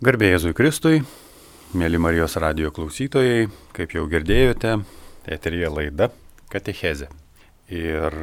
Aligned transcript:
Garbėjai 0.00 0.32
Jėzui 0.32 0.54
Kristui, 0.56 0.98
mėly 1.76 1.98
Marijos 2.00 2.38
radio 2.40 2.70
klausytojai, 2.72 3.50
kaip 3.76 3.92
jau 3.92 4.06
girdėjote, 4.08 4.70
eterija 5.28 5.68
laida 5.68 6.06
Katechezė. 6.48 7.10
Ir 7.68 8.14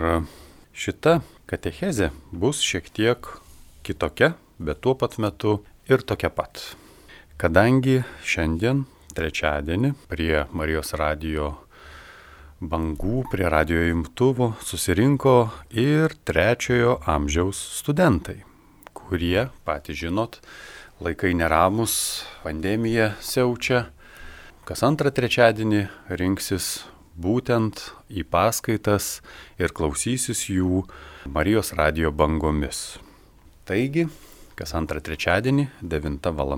šita 0.74 1.20
katechezė 1.46 2.08
bus 2.34 2.64
šiek 2.66 2.90
tiek 2.90 3.30
kitokia, 3.86 4.32
bet 4.58 4.82
tuo 4.82 4.96
pat 4.98 5.20
metu 5.22 5.60
ir 5.86 6.02
tokia 6.02 6.32
pat. 6.34 6.64
Kadangi 7.38 8.00
šiandien, 8.26 8.88
trečiadienį, 9.14 9.92
prie 10.10 10.48
Marijos 10.58 10.96
radio 10.98 11.52
bangų, 12.58 13.20
prie 13.30 13.52
radio 13.54 13.84
imtuvų 13.92 14.56
susirinko 14.66 15.36
ir 15.78 16.18
trečiojo 16.26 16.98
amžiaus 17.06 17.62
studentai, 17.84 18.40
kurie, 18.98 19.52
patys 19.62 20.02
žinot, 20.02 20.42
laikai 21.04 21.34
neramus, 21.38 22.26
pandemija 22.44 23.12
siaučia. 23.22 23.86
Kas 24.68 24.84
antrą 24.84 25.12
trečiadienį 25.14 25.88
rinksis 26.20 26.86
būtent 27.18 27.80
į 28.10 28.24
paskaitas 28.28 29.22
ir 29.62 29.74
klausysis 29.78 30.50
jų 30.50 30.84
Marijos 31.28 31.74
radio 31.78 32.12
bangomis. 32.12 32.98
Taigi, 33.68 34.08
kas 34.58 34.74
antrą 34.78 35.02
trečiadienį, 35.04 35.68
9 35.82 36.32
val. 36.34 36.58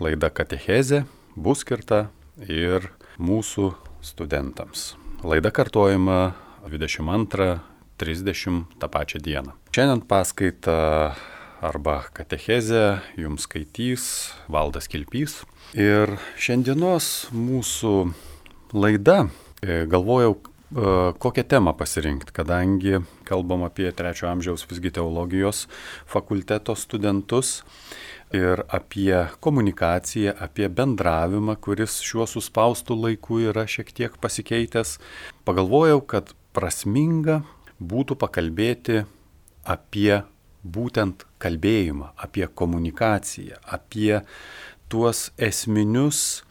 laida 0.00 0.30
Katechezė 0.30 1.04
bus 1.36 1.58
skirta 1.64 2.10
ir 2.44 2.90
mūsų 3.18 3.72
studentams. 4.02 4.96
Laida 5.22 5.50
kartojama 5.50 6.34
22.30 6.66 8.64
tą 8.78 8.88
pačią 8.88 9.18
dieną. 9.22 9.52
Šiandien 9.74 10.02
paskaita 10.06 11.14
arba 11.60 12.04
katechezę 12.12 13.00
jums 13.16 13.42
skaitys 13.42 14.32
Valdas 14.48 14.86
Kilpys. 14.88 15.42
Ir 15.74 16.14
šiandienos 16.38 17.28
mūsų 17.34 18.12
laida, 18.78 19.28
e, 19.62 19.84
galvojau, 19.90 20.36
e, 20.38 21.12
kokią 21.18 21.44
temą 21.44 21.74
pasirinkti, 21.74 22.32
kadangi 22.32 23.02
kalbam 23.24 23.66
apie 23.66 23.90
trečio 23.92 24.30
amžiaus 24.30 24.64
visgi 24.70 24.90
teologijos 24.90 25.66
fakulteto 26.06 26.76
studentus 26.76 27.62
ir 28.32 28.62
apie 28.68 29.26
komunikaciją, 29.40 30.36
apie 30.38 30.68
bendravimą, 30.68 31.56
kuris 31.60 32.00
šiuo 32.00 32.26
suspaustu 32.26 32.94
laiku 32.94 33.40
yra 33.40 33.66
šiek 33.66 33.92
tiek 33.92 34.16
pasikeitęs. 34.20 34.98
Pagalvojau, 35.44 36.00
kad 36.06 36.34
prasminga 36.52 37.42
būtų 37.80 38.14
pakalbėti 38.20 39.04
apie 39.64 40.22
būtent 40.64 41.24
kalbėjimą, 41.42 42.12
apie 42.16 42.46
komunikaciją, 42.46 43.60
apie 43.64 44.20
tuos 44.88 45.28
esminius 45.38 46.42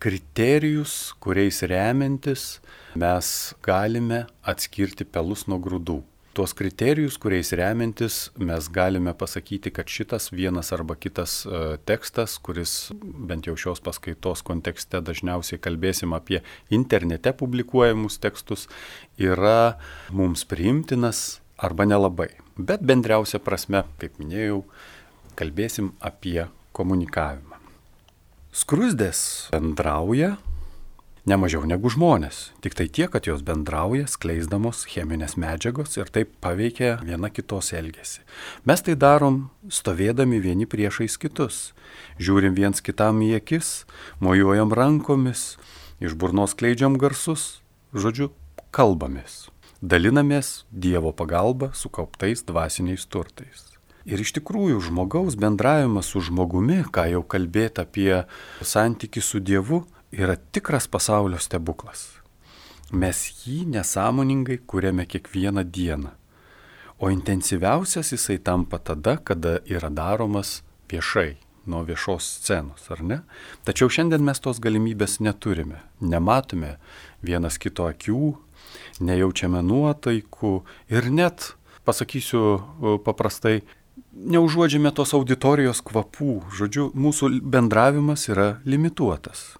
kriterijus, 0.00 1.12
kuriais 1.20 1.60
remiantis 1.68 2.60
mes 2.96 3.26
galime 3.62 4.24
atskirti 4.42 5.04
pelus 5.04 5.46
nuo 5.50 5.60
grūdų. 5.60 6.00
Tuos 6.30 6.54
kriterijus, 6.54 7.16
kuriais 7.18 7.50
remiantis 7.58 8.30
mes 8.38 8.68
galime 8.70 9.12
pasakyti, 9.18 9.72
kad 9.74 9.90
šitas 9.90 10.30
vienas 10.30 10.70
arba 10.72 10.94
kitas 10.94 11.40
e, 11.44 11.62
tekstas, 11.84 12.36
kuris 12.38 12.92
bent 13.02 13.48
jau 13.50 13.56
šios 13.58 13.82
paskaitos 13.82 14.44
kontekste 14.46 15.02
dažniausiai 15.04 15.58
kalbėsim 15.60 16.14
apie 16.16 16.40
internete 16.70 17.34
publikuojamus 17.36 18.20
tekstus, 18.22 18.68
yra 19.18 19.74
mums 20.14 20.46
priimtinas 20.46 21.40
arba 21.58 21.88
nelabai. 21.90 22.30
Bet 22.60 22.82
bendriausia 22.84 23.40
prasme, 23.40 23.84
kaip 24.00 24.18
minėjau, 24.20 24.64
kalbėsim 25.38 25.94
apie 26.04 26.44
komunikavimą. 26.76 27.56
Skrusdės 28.52 29.48
bendrauja 29.54 30.34
ne 31.30 31.36
mažiau 31.40 31.62
negu 31.68 31.88
žmonės. 31.92 32.50
Tik 32.64 32.76
tai 32.76 32.88
tiek, 32.90 33.08
kad 33.12 33.28
jos 33.28 33.44
bendrauja, 33.46 34.08
skleisdamos 34.10 34.82
cheminės 34.90 35.36
medžiagos 35.40 35.96
ir 35.96 36.10
taip 36.12 36.34
paveikia 36.44 36.98
viena 37.04 37.30
kitos 37.32 37.70
elgesį. 37.76 38.24
Mes 38.68 38.84
tai 38.84 38.96
darom 38.98 39.44
stovėdami 39.72 40.42
vieni 40.42 40.68
priešais 40.68 41.16
kitus. 41.22 41.70
Žiūrim 42.20 42.58
viens 42.58 42.84
kitam 42.84 43.22
į 43.24 43.36
akis, 43.38 43.86
mojuojam 44.20 44.74
rankomis, 44.76 45.54
iš 46.02 46.18
burnos 46.18 46.56
kleidžiam 46.58 46.98
garsus, 47.00 47.62
žodžiu, 47.96 48.32
kalbamės 48.74 49.48
dalinamės 49.80 50.64
Dievo 50.70 51.12
pagalba 51.16 51.70
sukauptais 51.74 52.44
dvasiniais 52.44 53.06
turtais. 53.08 53.66
Ir 54.08 54.20
iš 54.20 54.32
tikrųjų 54.38 54.80
žmogaus 54.88 55.36
bendravimas 55.36 56.08
su 56.12 56.22
žmogumi, 56.24 56.82
ką 56.88 57.06
jau 57.12 57.20
kalbėti 57.24 57.82
apie 57.84 58.22
santyki 58.64 59.20
su 59.20 59.40
Dievu, 59.40 59.84
yra 60.12 60.36
tikras 60.36 60.88
pasaulio 60.88 61.38
stebuklas. 61.40 62.08
Mes 62.90 63.20
jį 63.44 63.68
nesąmoningai 63.70 64.58
kuriame 64.66 65.06
kiekvieną 65.06 65.64
dieną. 65.64 66.16
O 66.98 67.08
intensyviausias 67.08 68.10
jisai 68.12 68.38
tampa 68.38 68.78
tada, 68.78 69.16
kada 69.16 69.60
yra 69.64 69.88
daromas 69.88 70.60
viešai, 70.90 71.38
nuo 71.66 71.84
viešos 71.86 72.26
scenos, 72.40 72.90
ar 72.90 73.00
ne? 73.00 73.20
Tačiau 73.64 73.88
šiandien 73.88 74.24
mes 74.24 74.42
tos 74.42 74.60
galimybės 74.60 75.20
neturime. 75.24 75.80
Nematome 76.00 76.74
vienas 77.24 77.56
kito 77.62 77.86
akių, 77.88 78.34
nejaučiame 79.00 79.62
nuotaikų 79.64 80.52
ir 80.92 81.10
net, 81.10 81.54
pasakysiu 81.88 83.00
paprastai, 83.04 83.62
neužuodžiame 84.12 84.92
tos 84.94 85.14
auditorijos 85.16 85.80
kvapų. 85.86 86.40
Žodžiu, 86.56 86.90
mūsų 86.94 87.32
bendravimas 87.40 88.28
yra 88.30 88.60
limituotas. 88.68 89.54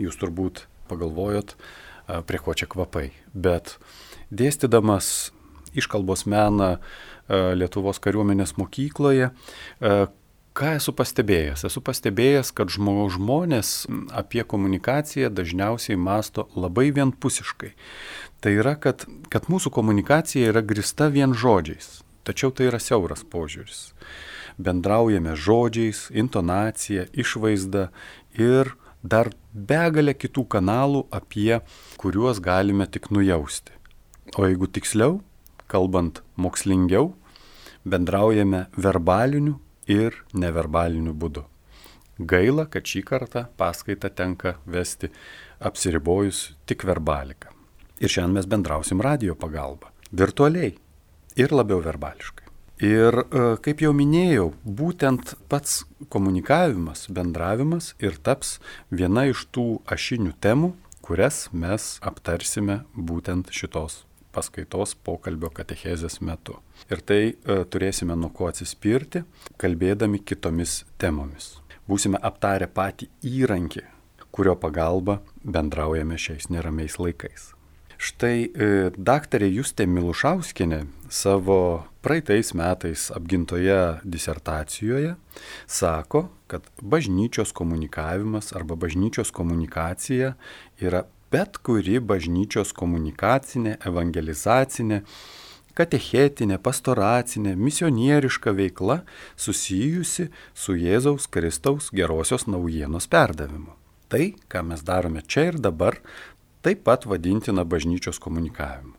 Jūs 0.00 0.18
turbūt 0.20 0.66
pagalvojot, 0.90 1.56
prie 2.26 2.40
ko 2.42 2.54
čia 2.54 2.68
kvapai. 2.70 3.10
Bet 3.34 3.76
dėstydamas 4.30 5.30
iškalbos 5.76 6.26
meną 6.30 6.76
Lietuvos 7.26 7.98
kariuomenės 7.98 8.54
mokykloje, 8.54 9.32
Ką 10.56 10.70
esu 10.78 10.94
pastebėjęs? 10.96 11.66
Esu 11.68 11.82
pastebėjęs, 11.84 12.48
kad 12.56 12.70
žmonės 12.72 13.70
apie 14.16 14.40
komunikaciją 14.40 15.28
dažniausiai 15.28 15.98
masto 16.00 16.46
labai 16.56 16.86
vienpusiškai. 16.96 17.74
Tai 18.40 18.52
yra, 18.56 18.72
kad, 18.80 19.04
kad 19.28 19.50
mūsų 19.52 19.68
komunikacija 19.76 20.48
yra 20.48 20.62
grista 20.64 21.10
vien 21.12 21.34
žodžiais, 21.36 22.00
tačiau 22.24 22.54
tai 22.56 22.70
yra 22.70 22.80
siauras 22.80 23.20
požiūris. 23.28 23.90
Bendraujame 24.56 25.34
žodžiais, 25.36 26.06
intonacija, 26.16 27.04
išvaizda 27.12 27.90
ir 28.40 28.72
dar 29.04 29.34
begalė 29.52 30.16
kitų 30.16 30.46
kanalų, 30.56 31.04
apie 31.12 31.60
kuriuos 32.00 32.40
galime 32.40 32.88
tik 32.88 33.10
nujausti. 33.12 33.76
O 34.40 34.48
jeigu 34.48 34.72
tiksliau, 34.72 35.20
kalbant 35.68 36.24
mokslingiau, 36.40 37.12
bendraujame 37.84 38.64
verbaliniu 38.80 39.58
ir 39.86 40.22
neverbaliniu 40.34 41.14
būdu. 41.14 41.44
Gaila, 42.16 42.64
kad 42.72 42.88
šį 42.88 43.02
kartą 43.04 43.44
paskaitą 43.60 44.08
tenka 44.08 44.56
vesti 44.64 45.10
apsiribojus 45.60 46.56
tik 46.68 46.86
verbaliką. 46.88 47.52
Ir 48.00 48.12
šiandien 48.12 48.38
mes 48.38 48.48
bendrausim 48.48 49.00
radio 49.04 49.36
pagalba. 49.36 49.92
Virtualiai 50.12 50.74
ir 51.36 51.52
labiau 51.52 51.82
verbališkai. 51.84 52.44
Ir 52.84 53.22
e, 53.24 53.44
kaip 53.64 53.80
jau 53.80 53.92
minėjau, 53.96 54.50
būtent 54.64 55.32
pats 55.48 55.84
komunikavimas, 56.12 57.06
bendravimas 57.08 57.94
ir 58.04 58.18
taps 58.20 58.58
viena 58.92 59.24
iš 59.30 59.46
tų 59.48 59.68
ašinių 59.88 60.34
temų, 60.44 60.74
kurias 61.00 61.46
mes 61.52 61.94
aptarsime 62.04 62.82
būtent 62.92 63.52
šitos 63.52 64.02
paskaitos 64.36 64.94
pokalbio 65.06 65.50
katechezės 65.56 66.20
metu. 66.20 66.60
Ir 66.92 67.02
tai 67.08 67.20
e, 67.32 67.58
turėsime 67.72 68.16
nuo 68.18 68.30
ko 68.36 68.50
atsispirti, 68.52 69.24
kalbėdami 69.60 70.20
kitomis 70.20 70.82
temomis. 71.00 71.56
Būsime 71.88 72.20
aptarę 72.30 72.68
patį 72.68 73.08
įrankį, 73.24 73.84
kurio 74.34 74.56
pagalba 74.60 75.20
bendraujame 75.44 76.18
šiais 76.20 76.50
neramiais 76.52 76.98
laikais. 77.00 77.52
Štai 77.96 78.36
e, 78.44 78.66
daktarė 78.92 79.48
Justė 79.48 79.86
Milušauskinė 79.88 80.82
savo 81.08 81.86
praeitais 82.04 82.52
metais 82.52 83.06
apgintoje 83.14 83.78
disertacijoje 84.04 85.14
sako, 85.66 86.26
kad 86.46 86.66
bažnyčios 86.82 87.54
komunikavimas 87.56 88.52
arba 88.52 88.76
bažnyčios 88.76 89.32
komunikacija 89.32 90.34
yra 90.80 91.06
bet 91.36 91.58
kuri 91.60 91.98
bažnyčios 92.00 92.72
komunikacinė, 92.76 93.76
evangelizacinė, 93.88 95.02
katechetinė, 95.76 96.56
pastoracinė, 96.64 97.52
misionieriška 97.60 98.54
veikla 98.56 99.02
susijusi 99.36 100.30
su 100.56 100.76
Jėzaus 100.80 101.28
Kristaus 101.28 101.90
gerosios 101.92 102.46
naujienos 102.48 103.08
perdavimu. 103.12 103.74
Tai, 104.08 104.30
ką 104.48 104.62
mes 104.70 104.84
darome 104.86 105.24
čia 105.26 105.50
ir 105.50 105.58
dabar, 105.60 105.98
taip 106.64 106.86
pat 106.86 107.04
vadintina 107.10 107.66
bažnyčios 107.68 108.22
komunikavimu. 108.22 108.94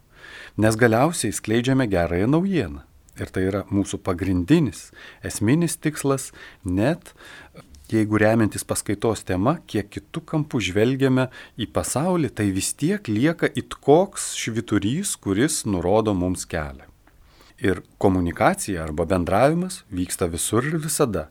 Nes 0.62 0.78
galiausiai 0.78 1.34
skleidžiame 1.34 1.88
gerąją 1.90 2.30
naujieną. 2.36 2.84
Ir 3.18 3.32
tai 3.34 3.48
yra 3.48 3.64
mūsų 3.74 3.98
pagrindinis, 4.06 4.92
esminis 5.26 5.80
tikslas, 5.82 6.30
net 6.62 7.16
jeigu 7.94 8.20
remiantis 8.20 8.66
paskaitos 8.68 9.24
tema, 9.28 9.58
kiek 9.70 9.88
kitų 9.90 10.24
kampų 10.28 10.60
žvelgiame 10.70 11.28
į 11.56 11.70
pasaulį, 11.72 12.32
tai 12.36 12.50
vis 12.56 12.74
tiek 12.76 13.08
lieka 13.08 13.50
it 13.56 13.78
koks 13.80 14.34
šviturys, 14.36 15.16
kuris 15.16 15.64
nurodo 15.66 16.14
mums 16.18 16.46
kelią. 16.50 16.88
Ir 17.58 17.82
komunikacija 17.98 18.84
arba 18.84 19.08
bendravimas 19.10 19.82
vyksta 19.90 20.28
visur 20.30 20.68
ir 20.68 20.78
visada. 20.78 21.30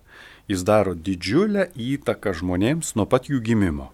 Jis 0.49 0.65
daro 0.67 0.95
didžiulę 0.95 1.69
įtaką 1.75 2.33
žmonėms 2.41 2.95
nuo 2.99 3.07
pat 3.07 3.29
jų 3.31 3.43
gimimo. 3.43 3.93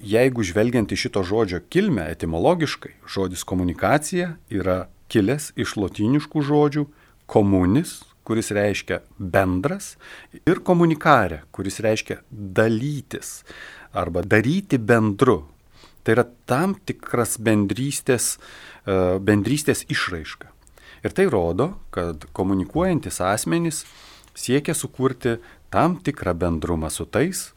Jeigu 0.00 0.44
žvelgiant 0.46 0.92
į 0.92 0.96
šito 0.96 1.22
žodžio 1.26 1.60
kilmę 1.68 2.06
etimologiškai, 2.14 2.94
žodis 3.04 3.44
komunikacija 3.44 4.36
yra 4.48 4.86
kilęs 5.12 5.50
iš 5.60 5.74
lotiniškų 5.76 6.42
žodžių 6.48 6.86
komunis, 7.28 8.00
kuris 8.24 8.52
reiškia 8.54 9.00
bendras, 9.18 9.96
ir 10.46 10.62
komunikare, 10.64 11.42
kuris 11.52 11.80
reiškia 11.82 12.20
dalytis 12.30 13.42
arba 13.92 14.22
daryti 14.22 14.78
bendru. 14.78 15.42
Tai 16.02 16.16
yra 16.16 16.24
tam 16.50 16.74
tikras 16.74 17.36
bendrystės, 17.38 18.38
e, 18.86 19.18
bendrystės 19.22 19.84
išraiška. 19.86 20.50
Ir 21.02 21.14
tai 21.14 21.26
rodo, 21.30 21.78
kad 21.90 22.26
komunikuojantis 22.34 23.20
asmenys 23.22 23.84
siekia 24.34 24.74
sukurti 24.74 25.38
tam 25.70 25.96
tikrą 25.98 26.34
bendrumą 26.34 26.90
su 26.90 27.06
tais, 27.06 27.52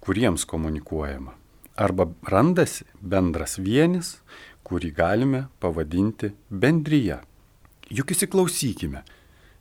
kuriems 0.00 0.44
komunikuojama. 0.44 1.32
Arba 1.76 2.08
randasi 2.24 2.84
bendras 3.00 3.58
vienis, 3.58 4.18
kurį 4.64 4.92
galime 4.96 5.46
pavadinti 5.60 6.32
bendryje. 6.50 7.20
Juk 7.90 8.12
įsiklausykime, 8.14 9.02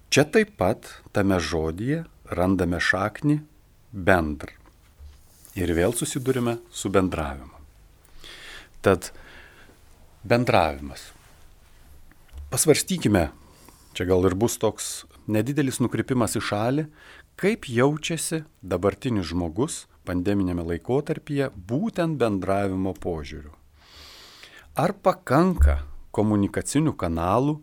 Čia 0.09 0.23
taip 0.25 0.55
pat 0.57 0.87
tame 1.13 1.37
žodyje 1.37 1.99
randame 2.33 2.79
šaknį 2.81 3.35
bendr. 3.93 4.49
Ir 5.53 5.69
vėl 5.77 5.93
susidurime 5.93 6.55
su 6.73 6.89
bendravimu. 6.89 7.53
Tad 8.81 9.11
bendravimas. 10.25 11.03
Pasvarstykime, 12.49 13.27
čia 13.93 14.09
gal 14.09 14.25
ir 14.25 14.33
bus 14.33 14.57
toks 14.57 14.89
nedidelis 15.29 15.77
nukrypimas 15.77 16.33
į 16.39 16.41
šalį, 16.41 16.87
kaip 17.37 17.69
jaučiasi 17.69 18.41
dabartinis 18.65 19.29
žmogus 19.29 19.83
pandeminėme 20.09 20.65
laikotarpyje 20.71 21.51
būtent 21.53 22.17
bendravimo 22.17 22.97
požiūriu. 22.97 23.53
Ar 24.73 24.97
pakanka 25.05 25.83
komunikacinių 26.17 26.97
kanalų 26.97 27.59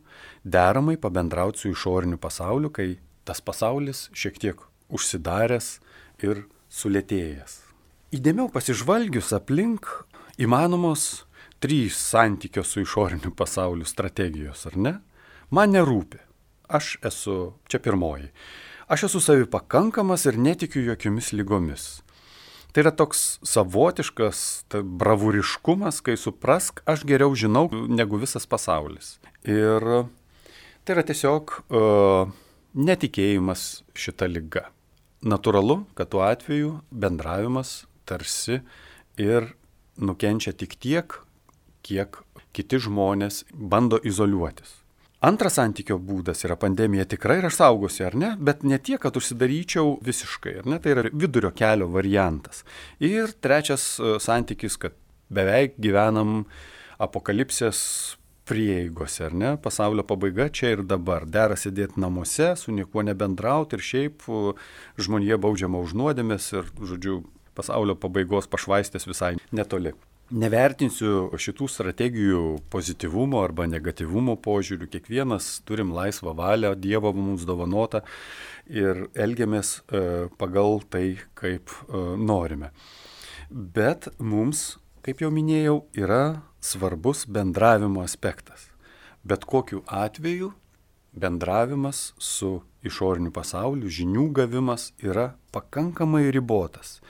deramai 0.46 0.96
pabendrauti 0.96 1.58
su 1.58 1.70
išoriniu 1.74 2.18
pasauliu, 2.22 2.70
kai 2.70 2.96
tas 3.26 3.42
pasaulis 3.42 4.06
šiek 4.14 4.38
tiek 4.38 4.60
užsidaręs 4.88 5.78
ir 6.22 6.44
sulėtėjęs. 6.70 7.58
Įdėmiau 8.14 8.46
pasižvalgius 8.54 9.32
aplink 9.34 9.88
įmanomos 10.38 11.26
trys 11.58 11.98
santykio 11.98 12.62
su 12.62 12.84
išoriniu 12.84 13.32
pasauliu 13.34 13.86
strategijos, 13.88 14.62
ar 14.70 14.78
ne? 14.78 14.94
Man 15.50 15.74
nerūpi. 15.74 16.22
Aš 16.66 16.96
esu, 17.06 17.54
čia 17.70 17.78
pirmoji, 17.82 18.30
aš 18.90 19.06
esu 19.08 19.22
savi 19.22 19.46
pakankamas 19.50 20.26
ir 20.26 20.38
netikiu 20.38 20.82
jokiomis 20.86 21.32
lygomis. 21.34 21.86
Tai 22.74 22.82
yra 22.84 22.92
toks 22.92 23.38
savotiškas 23.46 24.40
ta 24.70 24.82
bravūriškumas, 24.84 26.02
kai 26.04 26.18
suprask, 26.20 26.82
aš 26.84 27.06
geriau 27.08 27.32
žinau 27.38 27.70
negu 27.72 28.18
visas 28.20 28.44
pasaulis. 28.50 29.14
Ir 29.48 29.86
Tai 30.86 30.94
yra 30.94 31.02
tiesiog 31.02 31.50
uh, 31.74 32.28
netikėjimas 32.78 33.62
šitą 33.98 34.28
lygą. 34.30 34.60
Naturalu, 35.26 35.80
kad 35.98 36.12
tuo 36.12 36.20
atveju 36.22 36.76
bendravimas 36.94 37.80
tarsi 38.06 38.60
ir 39.18 39.48
nukenčia 39.98 40.52
tik 40.54 40.76
tiek, 40.78 41.16
kiek 41.82 42.20
kiti 42.54 42.78
žmonės 42.84 43.40
bando 43.50 43.98
izoliuotis. 43.98 44.76
Antras 45.26 45.56
santykio 45.58 45.96
būdas 45.98 46.46
yra 46.46 46.54
pandemija 46.60 47.08
tikrai 47.10 47.40
ir 47.40 47.48
aš 47.48 47.56
saugosi, 47.58 48.04
ar 48.06 48.14
ne, 48.14 48.28
bet 48.38 48.62
ne 48.62 48.78
tiek, 48.78 49.00
kad 49.02 49.18
užsidaryčiau 49.18 49.96
visiškai, 50.06 50.52
ar 50.60 50.68
ne, 50.70 50.78
tai 50.78 50.94
yra 50.94 51.08
vidurio 51.10 51.50
kelio 51.56 51.88
variantas. 51.90 52.62
Ir 53.02 53.34
trečias 53.42 53.96
e, 53.98 54.20
santykis, 54.22 54.78
kad 54.78 54.94
beveik 55.34 55.74
gyvenam 55.82 56.44
apokalipsės 57.02 57.80
prieigose, 58.46 59.24
ar 59.26 59.34
ne? 59.34 59.52
Pasaulio 59.62 60.04
pabaiga 60.06 60.48
čia 60.48 60.74
ir 60.76 60.82
dabar. 60.86 61.26
Dera 61.26 61.56
sėdėti 61.58 62.00
namuose, 62.02 62.52
su 62.58 62.74
niekuo 62.74 63.02
nebendrauti 63.06 63.78
ir 63.78 63.86
šiaip 63.90 64.26
žmonėje 65.02 65.38
baudžiama 65.42 65.82
už 65.82 65.96
nuodėmės 65.98 66.52
ir, 66.54 66.68
žodžiu, 66.78 67.22
pasaulio 67.58 67.96
pabaigos 67.98 68.48
pašvaistės 68.52 69.08
visai 69.08 69.34
netoli. 69.54 69.94
Nevertinsiu 70.26 71.36
šitų 71.38 71.68
strategijų 71.70 72.40
pozityvumo 72.72 73.38
arba 73.44 73.68
negatyvumo 73.70 74.34
požiūrių. 74.42 74.88
Kiekvienas 74.90 75.60
turim 75.68 75.92
laisvą 75.94 76.34
valią, 76.34 76.72
Dievo 76.74 77.12
mums 77.14 77.46
dovanota 77.46 78.02
ir 78.66 79.06
elgiamės 79.14 79.76
e, 79.86 80.26
pagal 80.38 80.80
tai, 80.90 81.04
kaip 81.38 81.70
e, 81.70 82.02
norime. 82.18 82.72
Bet 83.50 84.10
mums 84.18 84.72
kaip 85.06 85.22
jau 85.22 85.30
minėjau, 85.30 85.76
yra 85.94 86.42
svarbus 86.66 87.24
bendravimo 87.30 88.02
aspektas. 88.02 88.70
Bet 89.22 89.44
kokiu 89.44 89.82
atveju 89.86 90.52
bendravimas 91.16 92.12
su 92.18 92.60
išoriniu 92.86 93.32
pasauliu, 93.32 93.88
žinių 93.90 94.28
gavimas 94.36 94.90
yra 95.02 95.32
pakankamai 95.54 96.28
ribotas. 96.34 97.00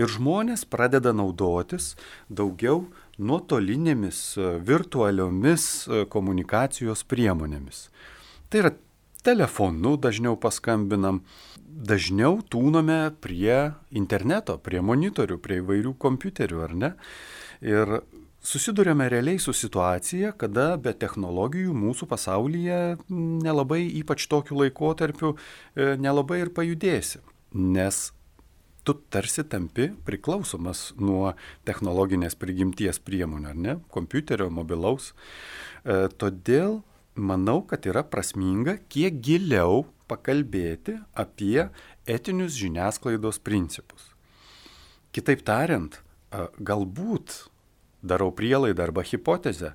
Ir 0.00 0.08
žmonės 0.10 0.64
pradeda 0.70 1.12
naudotis 1.12 1.92
daugiau 2.30 2.86
nuotolinėmis, 3.20 4.22
virtualiomis 4.66 5.66
komunikacijos 6.12 7.04
priemonėmis. 7.10 7.88
Tai 8.48 8.62
yra 8.64 8.72
telefonu 9.22 9.96
dažniau 10.00 10.38
paskambinam, 10.40 11.20
dažniau 11.68 12.40
tūnome 12.50 13.12
prie 13.20 13.74
interneto, 13.92 14.56
prie 14.58 14.80
monitorių, 14.80 15.36
prie 15.42 15.60
įvairių 15.60 15.94
kompiuterių, 16.00 16.64
ar 16.64 16.74
ne? 16.74 16.90
Ir 17.60 18.00
susidurėme 18.44 19.08
realiai 19.12 19.40
su 19.42 19.52
situacija, 19.56 20.32
kada 20.38 20.74
be 20.80 20.92
technologijų 20.96 21.74
mūsų 21.76 22.08
pasaulyje 22.10 22.80
nelabai, 23.10 23.82
ypač 24.00 24.26
tokiu 24.30 24.60
laikotarpiu, 24.62 25.34
e, 25.76 25.94
nelabai 26.00 26.40
ir 26.44 26.52
pajudėsi. 26.56 27.20
Nes 27.54 28.10
tu 28.84 28.94
tarsi 29.12 29.44
tampi 29.44 29.90
priklausomas 30.06 30.90
nuo 30.98 31.34
technologinės 31.68 32.36
prigimties 32.40 33.00
priemonių, 33.04 33.48
ar 33.52 33.56
ne, 33.56 33.78
kompiuterio, 33.92 34.48
mobilaus. 34.50 35.12
E, 35.84 36.08
todėl 36.16 36.80
manau, 37.14 37.60
kad 37.62 37.84
yra 37.86 38.02
prasminga 38.06 38.78
kiek 38.88 39.20
giliau 39.20 39.84
pakalbėti 40.10 40.96
apie 41.14 41.68
etinius 42.08 42.56
žiniasklaidos 42.58 43.38
principus. 43.44 44.14
Kitaip 45.14 45.42
tariant, 45.46 46.00
galbūt, 46.62 47.50
darau 48.02 48.30
prielaidą 48.34 48.88
arba 48.88 49.04
hipotezę, 49.06 49.74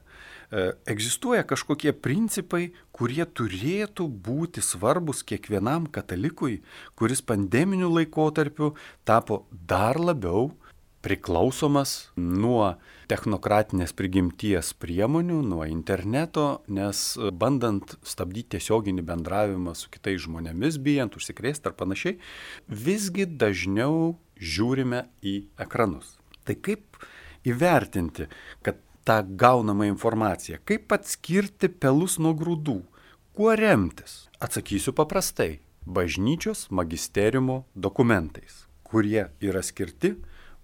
egzistuoja 0.86 1.44
kažkokie 1.48 1.94
principai, 1.94 2.70
kurie 2.96 3.26
turėtų 3.26 4.08
būti 4.08 4.64
svarbus 4.64 5.24
kiekvienam 5.26 5.88
katalikui, 5.92 6.62
kuris 6.96 7.24
pandeminiu 7.26 7.90
laikotarpiu 7.94 8.76
tapo 9.08 9.46
dar 9.52 10.00
labiau 10.00 10.52
priklausomas 11.06 12.10
nuo 12.18 12.76
technokratinės 13.12 13.94
prigimties 13.94 14.72
priemonių, 14.82 15.44
nuo 15.46 15.66
interneto, 15.70 16.64
nes 16.66 17.04
bandant 17.38 17.94
stabdyti 18.02 18.56
tiesioginį 18.56 19.06
bendravimą 19.06 19.76
su 19.78 19.92
kitais 19.94 20.24
žmonėmis, 20.26 20.80
bijant 20.82 21.14
užsikrėsti 21.18 21.70
ar 21.70 21.76
panašiai, 21.78 22.18
visgi 22.66 23.28
dažniau 23.30 24.16
žiūrime 24.42 25.06
į 25.22 25.36
ekranus. 25.62 26.16
Tai 26.46 26.58
kaip 26.66 26.98
įvertinti, 27.46 28.28
kad 28.66 28.80
tą 29.06 29.22
gaunamą 29.38 29.88
informaciją, 29.92 30.60
kaip 30.66 30.92
atskirti 30.96 31.70
pelus 31.70 32.18
nuo 32.20 32.34
grūdų, 32.38 32.80
kuo 33.36 33.56
remtis? 33.56 34.26
Atsakysiu 34.40 34.94
paprastai- 34.98 35.60
bažnyčios 35.98 36.68
magisteriumo 36.72 37.66
dokumentais, 37.76 38.66
kurie 38.84 39.30
yra 39.42 39.62
skirti 39.62 40.16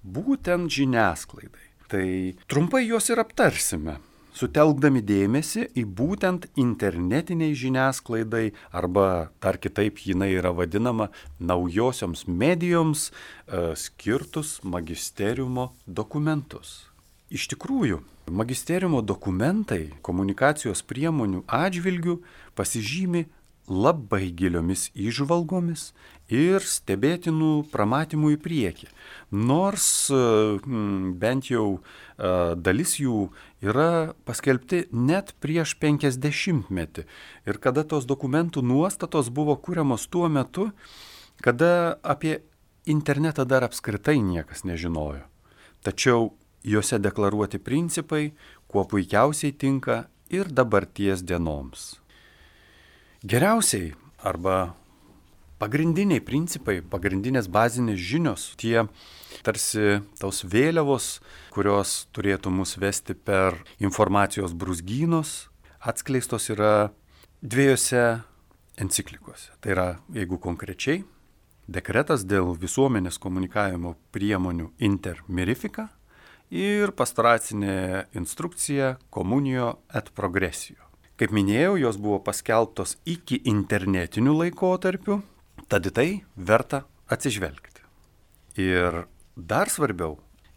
būtent 0.03 0.69
žiniasklaidai. 0.69 1.67
Tai 1.87 2.07
trumpai 2.47 2.87
juos 2.87 3.09
ir 3.09 3.19
aptarsime 3.19 3.99
sutelkdami 4.37 5.01
dėmesį 5.05 5.67
į 5.77 5.83
būtent 5.97 6.47
internetiniai 6.59 7.55
žiniasklaidai 7.57 8.51
arba 8.71 9.31
dar 9.43 9.59
kitaip 9.61 9.99
jinai 10.05 10.31
yra 10.37 10.53
vadinama 10.55 11.09
naujosioms 11.39 12.25
medijoms 12.27 13.09
e, 13.09 13.75
skirtus 13.75 14.59
magisteriumo 14.63 15.71
dokumentus. 15.85 16.87
Iš 17.31 17.47
tikrųjų, 17.53 18.01
magisteriumo 18.31 19.01
dokumentai 19.03 19.91
komunikacijos 20.03 20.83
priemonių 20.87 21.45
atžvilgių 21.47 22.17
pasižymi 22.55 23.25
labai 23.71 24.27
giliomis 24.35 24.89
išvalgomis 24.91 25.91
ir 26.31 26.63
stebėtinų 26.63 27.51
pramatymų 27.71 28.33
į 28.35 28.39
priekį. 28.43 28.89
Nors 29.31 29.87
bent 30.11 31.47
jau 31.51 31.65
dalis 32.19 32.97
jų 32.99 33.29
yra 33.63 34.11
paskelbti 34.27 34.85
net 34.91 35.33
prieš 35.43 35.77
50 35.79 36.67
metį. 36.71 37.07
Ir 37.47 37.59
kada 37.63 37.83
tos 37.87 38.07
dokumentų 38.09 38.63
nuostatos 38.63 39.31
buvo 39.31 39.55
kūriamos 39.55 40.07
tuo 40.11 40.27
metu, 40.27 40.69
kada 41.41 41.97
apie 42.03 42.41
internetą 42.85 43.47
dar 43.47 43.63
apskritai 43.67 44.19
niekas 44.19 44.65
nežinojo. 44.67 45.23
Tačiau 45.81 46.33
juose 46.63 46.99
deklaruoti 47.01 47.57
principai 47.57 48.33
kuo 48.67 48.85
puikiausiai 48.85 49.55
tinka 49.55 50.05
ir 50.29 50.51
dabarties 50.51 51.23
dienoms. 51.25 52.00
Geriausiai 53.21 53.91
arba 54.25 54.73
pagrindiniai 55.61 56.23
principai, 56.25 56.79
pagrindinės 56.81 57.45
bazinės 57.53 58.01
žinios, 58.01 58.47
tie 58.57 58.87
tarsi 59.45 59.99
tos 60.17 60.41
vėliavos, 60.49 61.19
kurios 61.53 62.07
turėtų 62.17 62.49
mus 62.49 62.73
vesti 62.81 63.13
per 63.13 63.59
informacijos 63.77 64.57
brūzgynus, 64.57 65.51
atskleistos 65.85 66.49
yra 66.49 66.89
dviejose 67.45 68.23
enciklikose. 68.81 69.53
Tai 69.61 69.75
yra, 69.77 69.87
jeigu 70.17 70.41
konkrečiai, 70.41 71.03
dekretas 71.69 72.25
dėl 72.25 72.55
visuomenės 72.57 73.21
komunikavimo 73.21 73.99
priemonių 74.17 74.71
intermirifika 74.81 75.91
ir 76.49 76.97
pastoracinė 76.97 78.07
instrukcija 78.17 78.95
komunijo 79.13 79.75
et 79.93 80.09
progresijo. 80.17 80.90
Kaip 81.21 81.35
minėjau, 81.37 81.75
jos 81.77 81.99
buvo 82.01 82.17
paskelbtos 82.25 82.95
iki 83.05 83.37
internetinių 83.45 84.31
laikotarpių, 84.39 85.19
tad 85.69 85.85
į 85.85 85.91
tai 85.93 86.05
verta 86.33 86.79
atsižvelgti. 87.13 87.83
Ir 88.57 89.03
dar 89.37 89.69
svarbiau 89.69 90.15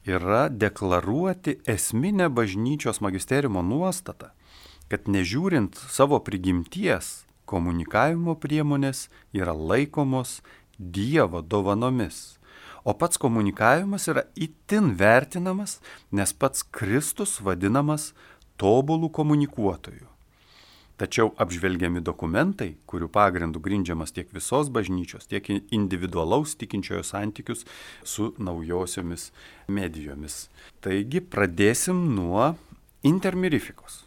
yra 0.09 0.47
deklaruoti 0.49 1.59
esminę 1.69 2.31
bažnyčios 2.33 3.03
magisteriumo 3.05 3.61
nuostatą, 3.61 4.31
kad 4.89 5.05
nežiūrint 5.05 5.77
savo 5.93 6.17
prigimties, 6.25 7.27
komunikavimo 7.45 8.33
priemonės 8.41 9.11
yra 9.37 9.53
laikomos 9.53 10.39
Dievo 10.79 11.45
dovanomis. 11.45 12.39
O 12.89 12.97
pats 12.97 13.21
komunikavimas 13.21 14.09
yra 14.09 14.25
itin 14.33 14.95
vertinamas, 14.97 15.77
nes 16.09 16.33
pats 16.33 16.65
Kristus 16.65 17.37
vadinamas 17.45 18.15
tobulų 18.57 19.13
komunikuotojų. 19.13 20.14
Tačiau 20.95 21.33
apžvelgiami 21.43 21.99
dokumentai, 22.07 22.77
kurių 22.87 23.09
pagrindų 23.11 23.59
grindžiamas 23.65 24.15
tiek 24.15 24.29
visos 24.31 24.69
bažnyčios, 24.71 25.27
tiek 25.27 25.49
individualaus 25.51 26.55
tikinčiojo 26.61 27.03
santykius 27.03 27.65
su 28.07 28.31
naujosiomis 28.39 29.33
medijomis. 29.67 30.49
Taigi 30.85 31.19
pradėsim 31.19 31.99
nuo 32.15 32.53
intermirifikos. 33.03 34.05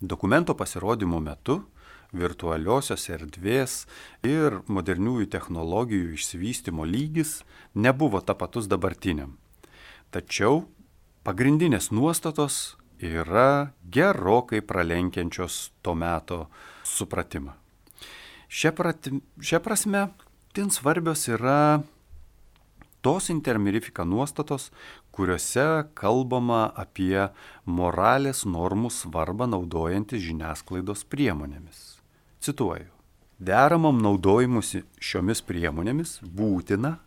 Dokumento 0.00 0.54
pasirodymo 0.54 1.18
metu 1.20 1.58
virtualiosios 2.14 3.08
erdvės 3.10 3.84
ir 4.26 4.60
moderniųjų 4.70 5.26
technologijų 5.34 6.14
išsivystimo 6.14 6.86
lygis 6.86 7.40
nebuvo 7.74 8.22
tapatus 8.22 8.70
dabartiniam. 8.70 9.34
Tačiau 10.14 10.64
pagrindinės 11.26 11.90
nuostatos 11.90 12.79
yra 13.00 13.72
gerokai 13.90 14.60
pralenkiančios 14.60 15.70
to 15.82 15.94
meto 15.94 16.46
supratimą. 16.84 17.56
Šia, 18.50 18.72
prati, 18.72 19.14
šia 19.40 19.60
prasme, 19.62 20.08
tin 20.52 20.70
svarbios 20.70 21.28
yra 21.30 21.82
tos 23.00 23.30
intermirifika 23.30 24.04
nuostatos, 24.04 24.70
kuriuose 25.14 25.86
kalbama 25.94 26.66
apie 26.76 27.30
moralės 27.64 28.44
normų 28.44 28.90
svarbą 28.92 29.48
naudojantis 29.50 30.22
žiniasklaidos 30.26 31.06
priemonėmis. 31.08 32.00
Cituoju. 32.40 32.90
Deramam 33.40 34.02
naudojimusi 34.04 34.82
šiomis 35.00 35.40
priemonėmis 35.48 36.18
būtina, 36.20 36.98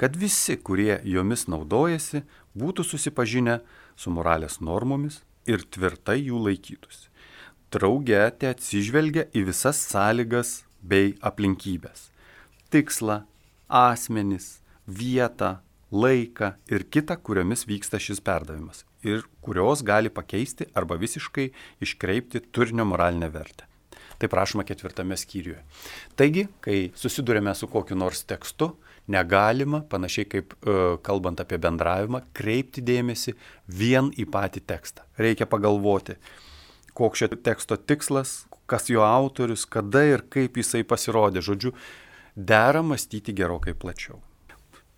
kad 0.00 0.16
visi, 0.16 0.56
kurie 0.56 0.96
jomis 1.04 1.44
naudojasi, 1.50 2.22
būtų 2.56 2.86
susipažinę 2.88 3.58
su 3.96 4.10
moralės 4.14 4.62
normomis 4.64 5.20
ir 5.46 5.64
tvirtai 5.74 6.20
jų 6.22 6.40
laikytųsi. 6.48 7.10
Drauge 7.74 8.22
te 8.38 8.50
atsižvelgia 8.52 9.28
į 9.34 9.46
visas 9.48 9.80
sąlygas 9.90 10.62
bei 10.80 11.14
aplinkybės- 11.22 12.10
tikslą, 12.72 13.24
asmenis, 13.68 14.60
vietą, 14.86 15.58
laiką 15.92 16.54
ir 16.70 16.84
kitą, 16.90 17.16
kuriomis 17.16 17.64
vyksta 17.66 17.98
šis 17.98 18.20
perdavimas 18.20 18.84
ir 19.04 19.22
kurios 19.44 19.82
gali 19.82 20.10
pakeisti 20.10 20.66
arba 20.74 20.96
visiškai 20.96 21.50
iškreipti 21.84 22.40
turinio 22.52 22.84
moralinę 22.84 23.28
vertę. 23.30 23.68
Tai 24.18 24.28
prašoma 24.30 24.64
ketvirtame 24.64 25.16
skyriuje. 25.18 25.60
Taigi, 26.16 26.46
kai 26.64 26.92
susidurėme 26.96 27.54
su 27.54 27.68
kokiu 27.68 27.96
nors 27.98 28.22
tekstu, 28.24 28.76
negalima, 29.10 29.82
panašiai 29.90 30.28
kaip 30.30 30.54
e, 30.54 30.76
kalbant 31.04 31.40
apie 31.42 31.58
bendravimą, 31.60 32.24
kreipti 32.36 32.84
dėmesį 32.84 33.36
vien 33.68 34.10
į 34.16 34.28
patį 34.32 34.64
tekstą. 34.68 35.06
Reikia 35.20 35.48
pagalvoti, 35.50 36.16
koks 36.96 37.24
šio 37.24 37.32
teksto 37.36 37.76
tikslas, 37.76 38.44
kas 38.70 38.88
jo 38.92 39.04
autorius, 39.06 39.66
kada 39.66 40.04
ir 40.08 40.24
kaip 40.32 40.60
jisai 40.60 40.84
pasirodė. 40.88 41.44
Žodžiu, 41.44 41.74
dera 42.34 42.82
mąstyti 42.82 43.36
gerokai 43.36 43.76
plačiau 43.76 44.22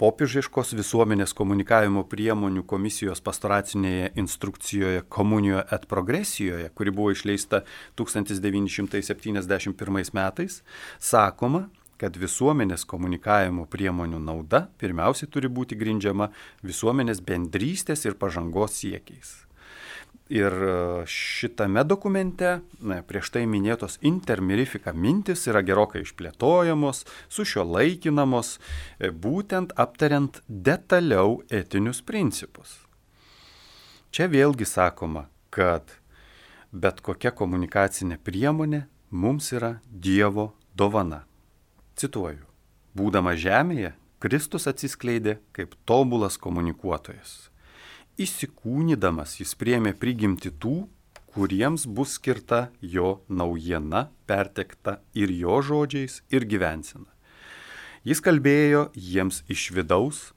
popiežiškos 0.01 0.71
visuomenės 0.77 1.33
komunikavimo 1.37 2.05
priemonių 2.11 2.63
komisijos 2.69 3.23
pastoracinėje 3.25 4.11
instrukcijoje 4.21 5.03
Komunijo 5.09 5.63
et 5.73 5.87
progresijoje, 5.89 6.69
kuri 6.77 6.91
buvo 6.93 7.11
išleista 7.15 7.63
1971 7.97 10.13
metais, 10.17 10.63
sakoma, 11.01 11.69
kad 12.01 12.17
visuomenės 12.21 12.85
komunikavimo 12.89 13.67
priemonių 13.73 14.21
nauda 14.23 14.67
pirmiausiai 14.81 15.31
turi 15.33 15.49
būti 15.49 15.79
grindžiama 15.79 16.31
visuomenės 16.67 17.23
bendrystės 17.25 18.05
ir 18.07 18.19
pažangos 18.21 18.79
siekiais. 18.83 19.35
Ir 20.29 20.51
e, 20.51 20.71
šitame 21.07 21.85
dokumente 21.87 22.57
na, 22.83 22.99
prieš 23.07 23.31
tai 23.37 23.45
minėtos 23.47 24.01
intermirifika 24.03 24.91
mintis 24.91 25.47
yra 25.47 25.63
gerokai 25.63 26.03
išplėtojamos, 26.03 27.05
su 27.31 27.47
šio 27.47 27.63
laikinamos, 27.63 28.57
e, 28.99 29.13
būtent 29.15 29.77
aptariant 29.79 30.43
detaliau 30.49 31.45
etinius 31.47 32.03
principus. 32.03 32.81
Čia 34.11 34.27
vėlgi 34.33 34.67
sakoma, 34.67 35.29
kad 35.55 35.95
bet 36.73 37.01
kokia 37.07 37.31
komunikacinė 37.31 38.19
priemonė 38.19 38.87
mums 39.11 39.53
yra 39.55 39.77
Dievo 39.87 40.51
dovana. 40.75 41.23
Cituoju. 41.97 42.45
Būdama 42.97 43.35
žemėje, 43.37 43.95
Kristus 44.21 44.69
atsiskleidė 44.69 45.39
kaip 45.57 45.75
tobulas 45.89 46.39
komunikuotojas 46.41 47.47
įsikūnydamas 48.21 49.37
jis 49.41 49.53
priemė 49.61 49.93
prigimti 49.97 50.51
tų, 50.51 50.87
kuriems 51.37 51.85
bus 51.87 52.17
skirta 52.17 52.71
jo 52.81 53.21
naujiena, 53.29 54.09
pertekta 54.29 55.01
ir 55.15 55.33
jo 55.33 55.61
žodžiais, 55.61 56.23
ir 56.33 56.49
gyvensina. 56.49 57.09
Jis 58.07 58.23
kalbėjo 58.25 58.87
jiems 58.95 59.43
iš 59.53 59.69
vidaus, 59.77 60.31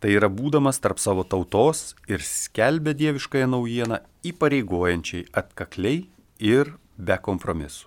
tai 0.00 0.16
yra 0.16 0.30
būdamas 0.32 0.80
tarp 0.82 0.98
savo 0.98 1.22
tautos 1.22 1.94
ir 2.08 2.24
skelbė 2.24 2.96
dieviškąją 2.98 3.50
naujieną 3.52 4.00
įpareigojančiai 4.26 5.28
atkakliai 5.36 6.08
ir 6.40 6.74
be 6.96 7.18
kompromisų. 7.20 7.86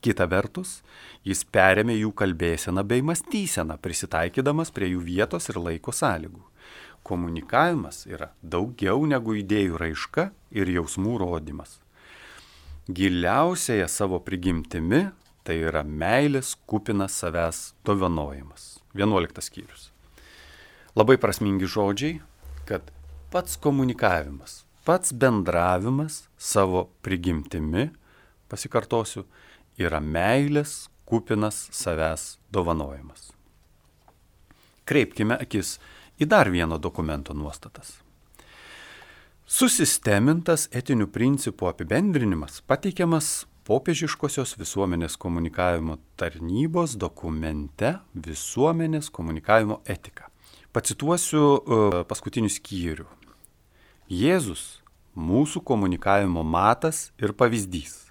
Kita 0.00 0.24
vertus, 0.30 0.80
jis 1.28 1.42
perėmė 1.44 1.98
jų 1.98 2.14
kalbėseną 2.16 2.86
bei 2.88 3.02
mąstyseną, 3.04 3.76
prisitaikydamas 3.84 4.72
prie 4.72 4.94
jų 4.94 5.02
vietos 5.04 5.50
ir 5.52 5.60
laiko 5.60 5.92
sąlygų 5.92 6.50
komunikavimas 7.02 8.04
yra 8.08 8.30
daugiau 8.42 9.04
negu 9.08 9.34
idėjų 9.40 9.78
raiška 9.80 10.30
ir 10.54 10.70
jausmų 10.70 11.16
rodimas. 11.22 11.78
Giliausiaje 12.90 13.86
savo 13.88 14.20
prigimtimi 14.24 15.08
tai 15.46 15.60
yra 15.70 15.82
meilės 15.86 16.54
kupinas 16.68 17.16
savęs 17.22 17.60
dovanojimas. 17.86 18.78
11 18.98 19.44
skyrius. 19.46 19.90
Labai 20.98 21.16
prasmingi 21.22 21.68
žodžiai, 21.70 22.18
kad 22.66 22.90
pats 23.30 23.54
komunikavimas, 23.62 24.64
pats 24.84 25.14
bendravimas 25.14 26.24
savo 26.36 26.88
prigimtimi, 27.06 27.88
pasikartosiu, 28.50 29.24
yra 29.80 30.00
meilės 30.00 30.90
kupinas 31.08 31.68
savęs 31.74 32.36
dovanojimas. 32.52 33.30
Kreipkime 34.86 35.38
akis 35.40 35.78
į 36.20 36.28
dar 36.30 36.50
vieno 36.50 36.78
dokumento 36.78 37.34
nuostatas. 37.34 37.98
Susistemintas 39.50 40.68
etinių 40.70 41.08
principų 41.10 41.70
apibendrinimas 41.72 42.60
pateikiamas 42.70 43.48
popiežiškosios 43.66 44.56
visuomenės 44.58 45.16
komunikavimo 45.18 45.98
tarnybos 46.18 46.96
dokumente 46.98 47.96
Visuomenės 48.14 49.10
komunikavimo 49.10 49.80
etika. 49.86 50.28
Pacituosiu 50.70 51.42
uh, 51.42 51.98
paskutinių 52.06 52.50
skyrių. 52.50 53.08
Jėzus- 54.10 54.82
mūsų 55.30 55.64
komunikavimo 55.66 56.42
matas 56.46 57.10
ir 57.18 57.34
pavyzdys. 57.34 58.09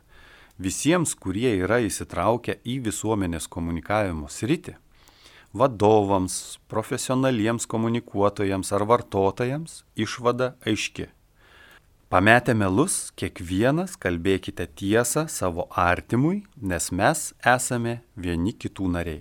Visiems, 0.60 1.16
kurie 1.16 1.54
yra 1.64 1.80
įsitraukę 1.86 2.58
į 2.68 2.80
visuomenės 2.90 3.48
komunikavimo 3.48 4.28
sritį, 4.28 4.76
vadovams, 5.56 6.60
profesionaliems 6.68 7.66
komunikuotojams 7.70 8.76
ar 8.76 8.86
vartotojams, 8.90 9.84
išvada 9.96 10.54
aiški 10.68 11.08
Pametę 12.10 12.56
melus, 12.58 13.12
kiekvienas 13.22 13.92
kalbėkite 14.02 14.66
tiesą 14.80 15.28
savo 15.30 15.68
artimui, 15.78 16.40
nes 16.58 16.88
mes 16.90 17.22
esame 17.52 18.00
vieni 18.18 18.50
kitų 18.64 18.88
nariai. 18.96 19.20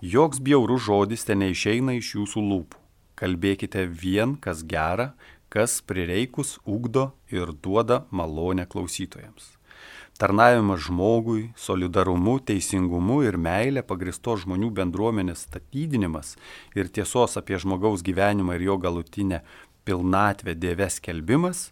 Joks 0.00 0.40
bjaurus 0.40 0.86
žodis 0.86 1.28
ten 1.28 1.44
neišeina 1.44 1.98
iš 1.98 2.14
jūsų 2.14 2.46
lūpų. 2.46 2.80
Kalbėkite 3.20 3.84
vien, 3.92 4.38
kas 4.40 4.64
gera, 4.64 5.10
kas 5.52 5.82
prireikus 5.84 6.56
ugdo 6.64 7.10
ir 7.28 7.52
duoda 7.52 8.06
malonę 8.08 8.64
klausytojams. 8.64 9.57
Tarnavimas 10.18 10.80
žmogui, 10.80 11.52
solidarumu, 11.54 12.40
teisingumu 12.42 13.20
ir 13.22 13.36
meilė 13.38 13.84
pagristo 13.86 14.34
žmonių 14.42 14.72
bendruomenės 14.74 15.44
statydinimas 15.46 16.32
ir 16.74 16.90
tiesos 16.90 17.38
apie 17.38 17.54
žmogaus 17.62 18.02
gyvenimą 18.02 18.56
ir 18.58 18.64
jo 18.66 18.76
galutinę 18.82 19.44
pilnatvę 19.86 20.56
Dieve 20.58 20.90
skelbimas 20.90 21.68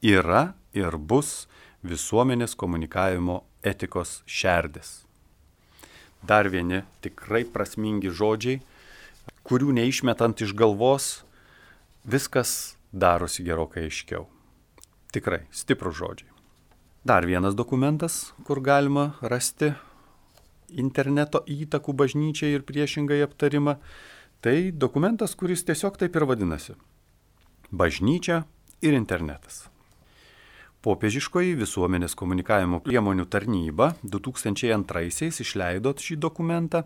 yra 0.00 0.54
ir 0.72 0.96
bus 0.96 1.44
visuomenės 1.84 2.56
komunikavimo 2.56 3.42
etikos 3.60 4.22
šerdis. 4.24 5.02
Dar 6.24 6.48
vieni 6.48 6.86
tikrai 7.04 7.44
prasmingi 7.44 8.08
žodžiai, 8.08 8.62
kurių 9.44 9.76
neišmetant 9.82 10.40
iš 10.40 10.56
galvos, 10.56 11.26
viskas 12.08 12.78
darosi 12.88 13.44
gerokai 13.44 13.90
aiškiau. 13.90 14.30
Tikrai 15.12 15.44
stiprų 15.52 15.92
žodžiai. 15.92 16.31
Dar 17.04 17.26
vienas 17.26 17.54
dokumentas, 17.54 18.32
kur 18.46 18.60
galima 18.62 19.16
rasti 19.26 19.72
interneto 20.70 21.40
įtakų 21.50 21.94
bažnyčiai 21.98 22.54
ir 22.54 22.62
priešingai 22.62 23.18
aptarimą, 23.24 23.74
tai 24.38 24.70
dokumentas, 24.70 25.34
kuris 25.34 25.64
tiesiog 25.66 25.98
taip 25.98 26.14
ir 26.14 26.26
vadinasi. 26.30 26.76
Bažnyčia 27.74 28.44
ir 28.86 28.94
internetas. 28.94 29.64
Popiežiškoji 30.86 31.56
visuomenės 31.58 32.14
komunikavimo 32.18 32.78
priemonių 32.86 33.26
tarnyba 33.30 33.92
2002-aisiais 34.02 35.40
išleido 35.42 35.94
šį 35.98 36.16
dokumentą, 36.22 36.84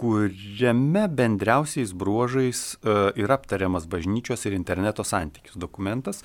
kuriame 0.00 1.04
bendriausiais 1.06 1.92
bruožais 1.94 2.62
e, 2.82 2.94
yra 3.22 3.38
aptariamas 3.38 3.86
bažnyčios 3.90 4.42
ir 4.48 4.58
interneto 4.58 5.04
santykis. 5.06 5.54
Dokumentas, 5.54 6.24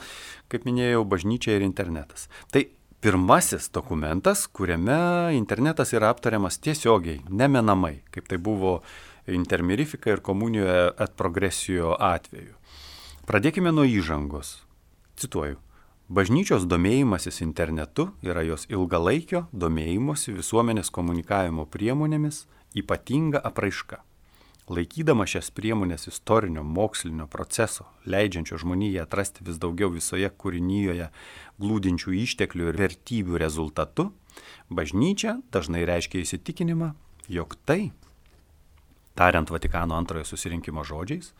kaip 0.50 0.66
minėjau, 0.66 1.04
bažnyčia 1.06 1.58
ir 1.58 1.66
internetas. 1.68 2.30
Tai 2.54 2.64
pirmasis 3.06 3.70
dokumentas, 3.70 4.48
kuriame 4.48 5.36
internetas 5.38 5.92
yra 5.94 6.10
aptariamas 6.10 6.56
tiesiogiai, 6.58 7.20
nemenamai, 7.30 8.00
kaip 8.10 8.26
tai 8.26 8.40
buvo 8.42 8.80
intermirifika 9.30 10.10
ir 10.10 10.24
komunijoje 10.26 10.88
at 10.98 11.14
progresijo 11.14 11.92
atveju. 12.02 12.56
Pradėkime 13.30 13.70
nuo 13.70 13.86
įžangos. 13.86 14.56
Cituoju. 15.22 15.60
Bažnyčios 16.10 16.66
domėjimasis 16.66 17.44
internetu 17.46 18.08
yra 18.26 18.42
jos 18.42 18.66
ilgalaikio 18.74 19.44
domėjimosi 19.54 20.34
visuomenės 20.34 20.90
komunikavimo 20.90 21.70
priemonėmis 21.70 22.48
ypatinga 22.74 23.44
apraiška. 23.46 24.02
Laikydama 24.65 25.27
šias 25.29 25.51
priemonės 25.53 26.07
istorinio 26.10 26.63
mokslinio 26.65 27.27
proceso, 27.29 27.84
leidžiančio 28.10 28.57
žmonijai 28.63 29.03
atrasti 29.03 29.45
vis 29.45 29.60
daugiau 29.62 29.91
visoje 29.93 30.25
kūrinyje 30.25 31.12
glūdinčių 31.62 32.15
išteklių 32.23 32.71
ir 32.71 32.80
vertybių 32.80 33.38
rezultatu, 33.43 34.08
bažnyčia 34.73 35.36
dažnai 35.54 35.86
reiškia 35.86 36.23
įsitikinimą, 36.25 36.95
jog 37.30 37.54
tai, 37.69 37.91
tariant 39.13 39.54
Vatikano 39.54 39.99
antrojo 40.01 40.25
susirinkimo 40.25 40.82
žodžiais, 40.82 41.36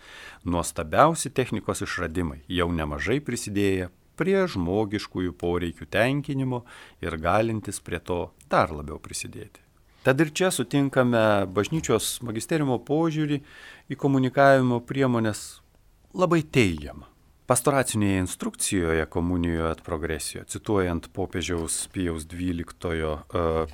nuostabiausi 0.46 1.34
technikos 1.34 1.82
išradimai 1.82 2.44
jau 2.46 2.70
nemažai 2.70 3.24
prisidėję 3.26 3.90
prie 4.22 4.38
žmogiškųjų 4.54 5.34
poreikių 5.34 5.90
tenkinimo 5.90 6.62
ir 7.02 7.18
galintis 7.18 7.82
prie 7.82 7.98
to 7.98 8.28
dar 8.54 8.70
labiau 8.70 9.02
prisidėti. 9.02 9.65
Tad 10.06 10.22
ir 10.22 10.30
čia 10.38 10.52
sutinkame 10.54 11.48
bažnyčios 11.50 12.20
magisteriumo 12.22 12.78
požiūrį 12.86 13.40
į 13.90 13.96
komunikavimo 13.98 14.78
priemonės 14.86 15.40
labai 16.14 16.44
teigiamą. 16.46 17.08
Pastoracinėje 17.50 18.20
instrukcijoje 18.22 19.08
komunijoje 19.10 19.72
at 19.72 19.82
progresijo, 19.86 20.44
cituojant 20.50 21.10
popiežiaus 21.14 21.88
Pijaus 21.94 22.26
XII 22.30 23.16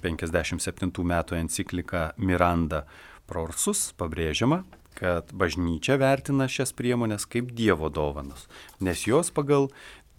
57 0.03 1.03
metų 1.11 1.39
encikliką 1.39 2.09
Miranda 2.15 2.85
Prorsus, 3.27 3.89
pabrėžiama, 3.99 4.63
kad 4.95 5.31
bažnyčia 5.35 5.95
vertina 5.99 6.47
šias 6.51 6.71
priemonės 6.75 7.27
kaip 7.27 7.51
Dievo 7.55 7.91
dovanas, 7.91 8.47
nes 8.79 9.03
jos 9.07 9.31
pagal 9.35 9.69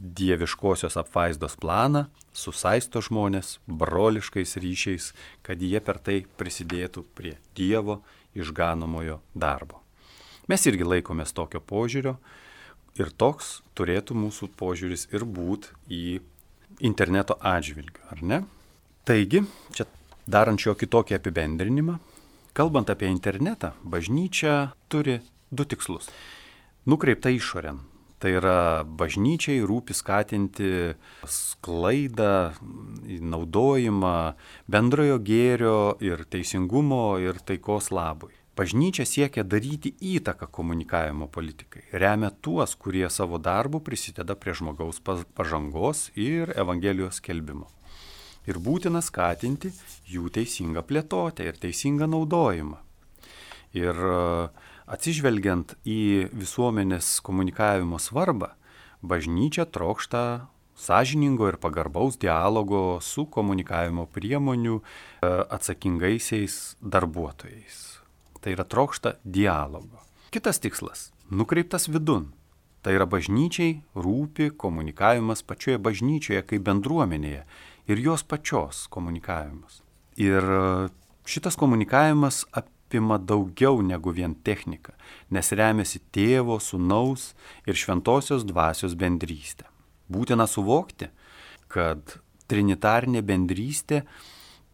dieviškosios 0.02 0.96
apvaizdos 0.98 1.54
planą, 1.62 2.06
susaisto 2.34 3.00
žmonės 3.04 3.58
broliškais 3.66 4.56
ryšiais, 4.58 5.12
kad 5.46 5.62
jie 5.62 5.78
per 5.80 6.00
tai 6.02 6.22
prisidėtų 6.38 7.04
prie 7.14 7.36
Dievo 7.54 8.00
išganomojo 8.34 9.20
darbo. 9.34 9.78
Mes 10.50 10.66
irgi 10.66 10.88
laikomės 10.88 11.34
tokio 11.36 11.62
požiūrio 11.62 12.16
ir 12.98 13.12
toks 13.14 13.60
turėtų 13.78 14.16
mūsų 14.18 14.50
požiūris 14.58 15.06
ir 15.14 15.24
būti 15.24 15.70
į 15.86 16.18
interneto 16.82 17.38
atžvilgių, 17.38 18.08
ar 18.10 18.24
ne? 18.26 18.40
Taigi, 19.06 19.44
čia 19.76 19.86
darant 20.26 20.60
šio 20.60 20.74
kitokį 20.78 21.16
apibendrinimą, 21.18 21.98
kalbant 22.58 22.90
apie 22.90 23.06
internetą, 23.10 23.72
bažnyčia 23.82 24.72
turi 24.90 25.20
du 25.50 25.66
tikslus. 25.68 26.10
Nukreipta 26.90 27.30
išorėn, 27.30 27.78
Tai 28.22 28.30
yra 28.38 28.84
bažnyčiai 28.86 29.64
rūpi 29.66 29.96
skatinti 29.98 30.68
sklaidą, 31.26 32.52
naudojimą 33.32 34.12
bendrojo 34.70 35.16
gėrio 35.26 35.96
ir 35.98 36.22
teisingumo 36.30 37.18
ir 37.18 37.42
taikos 37.42 37.90
labui. 37.90 38.30
Bažnyčia 38.54 39.08
siekia 39.08 39.42
daryti 39.42 39.94
įtaką 40.12 40.46
komunikavimo 40.54 41.26
politikai, 41.32 41.86
remia 41.98 42.30
tuos, 42.30 42.76
kurie 42.78 43.08
savo 43.10 43.40
darbų 43.42 43.80
prisideda 43.82 44.36
prie 44.38 44.54
žmogaus 44.54 45.00
pažangos 45.02 46.10
ir 46.14 46.52
Evangelijos 46.54 47.18
kelbimo. 47.24 47.70
Ir 48.46 48.62
būtina 48.62 49.02
skatinti 49.02 49.72
jų 50.12 50.30
teisingą 50.36 50.84
plėtotę 50.86 51.48
ir 51.48 51.58
teisingą 51.58 52.06
naudojimą. 52.12 52.78
Ir 53.72 53.98
uh, 54.04 54.70
Atsižvelgiant 54.90 55.76
į 55.86 56.28
visuomenės 56.34 57.20
komunikavimo 57.22 58.00
svarbą, 58.02 58.52
bažnyčia 59.02 59.66
trokšta 59.70 60.48
sąžiningo 60.74 61.48
ir 61.48 61.56
pagarbaus 61.62 62.18
dialogo 62.18 62.98
su 63.00 63.26
komunikavimo 63.30 64.06
priemonių 64.10 64.78
e, 64.80 64.82
atsakingaisiais 65.54 66.76
darbuotojais. 66.82 67.80
Tai 68.42 68.54
yra 68.56 68.66
trokšta 68.66 69.16
dialogo. 69.24 70.02
Kitas 70.34 70.58
tikslas- 70.58 71.12
nukreiptas 71.38 71.88
vidun. 71.88 72.32
Tai 72.82 72.96
yra 72.98 73.06
bažnyčiai 73.06 73.82
rūpi 73.94 74.50
komunikavimas 74.58 75.42
pačioje 75.46 75.78
bažnyčioje 75.78 76.42
kaip 76.42 76.62
bendruomenėje 76.66 77.44
ir 77.86 77.98
jos 77.98 78.22
pačios 78.22 78.88
komunikavimas. 78.90 79.82
Ir 80.16 80.42
e, 80.42 80.88
šitas 81.24 81.56
komunikavimas 81.56 82.44
apima 82.92 83.18
daugiau 83.18 83.80
negu 83.82 84.12
vien 84.12 84.34
technika, 84.44 84.92
nes 85.30 85.52
remiasi 85.52 86.00
tėvo, 86.12 86.58
sunaus 86.60 87.32
ir 87.66 87.74
šventosios 87.74 88.44
dvasios 88.44 88.92
bendrystė. 88.94 89.64
Būtina 90.12 90.44
suvokti, 90.44 91.08
kad 91.72 92.18
trinitarnė 92.48 93.22
bendrystė 93.24 94.02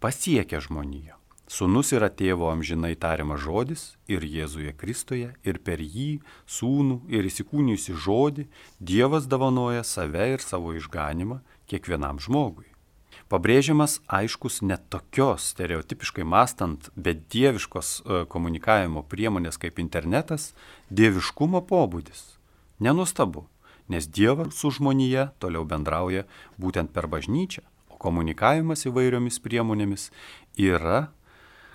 pasiekia 0.03 0.59
žmoniją. 0.59 1.15
Sūnus 1.49 1.95
yra 1.97 2.11
tėvo 2.11 2.51
amžinai 2.51 2.97
tariamas 2.99 3.41
žodis 3.41 3.85
ir 4.11 4.21
Jėzuje 4.21 4.75
Kristuje 4.77 5.31
ir 5.47 5.61
per 5.65 5.81
jį, 5.81 6.19
sūnų 6.45 7.07
ir 7.09 7.25
įsikūnijusi 7.25 7.95
žodį, 7.97 8.49
Dievas 8.81 9.31
dovanoja 9.31 9.87
save 9.87 10.35
ir 10.35 10.45
savo 10.45 10.75
išganimą 10.77 11.39
kiekvienam 11.71 12.19
žmogui. 12.21 12.67
Pabrėžiamas 13.29 13.99
aiškus 14.09 14.63
net 14.65 14.87
tokios 14.89 15.51
stereotipiškai 15.53 16.25
mastant, 16.25 16.89
bet 16.97 17.27
dieviškos 17.29 17.91
e, 18.01 18.23
komunikavimo 18.33 19.03
priemonės 19.05 19.61
kaip 19.61 19.77
internetas- 19.83 20.55
dieviškumo 20.99 21.61
pobūdis. 21.69 22.39
Nenustabu, 22.81 23.45
nes 23.89 24.09
Dievas 24.09 24.55
su 24.57 24.71
žmonija 24.71 25.33
toliau 25.39 25.67
bendrauja 25.69 26.25
būtent 26.59 26.89
per 26.89 27.07
bažnyčią, 27.07 27.61
o 27.91 28.01
komunikavimas 28.01 28.87
įvairiomis 28.89 29.41
priemonėmis 29.45 30.11
yra, 30.57 31.11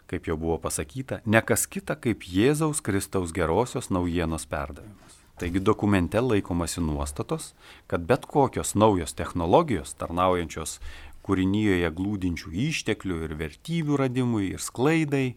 kaip 0.07 0.25
jau 0.25 0.37
buvo 0.37 0.57
pasakyta, 0.57 1.21
ne 1.25 1.41
kas 1.41 1.67
kita 1.67 1.95
kaip 1.95 2.25
Jėzaus 2.25 2.81
Kristaus 2.81 3.31
gerosios 3.31 3.89
naujienos 3.89 4.45
perdavimas. 4.45 5.21
Taigi 5.37 5.59
dokumente 5.59 6.21
laikomasi 6.21 6.81
nuostatos, 6.81 7.53
kad 7.87 8.05
bet 8.05 8.25
kokios 8.25 8.75
naujos 8.75 9.13
technologijos, 9.13 9.93
tarnaujančios 9.97 10.79
kūrinyje 11.23 11.91
glūdinčių 11.97 12.51
išteklių 12.69 13.21
ir 13.27 13.37
vertybių 13.39 13.99
radimui 14.03 14.51
ir 14.51 14.63
sklaidai, 14.63 15.33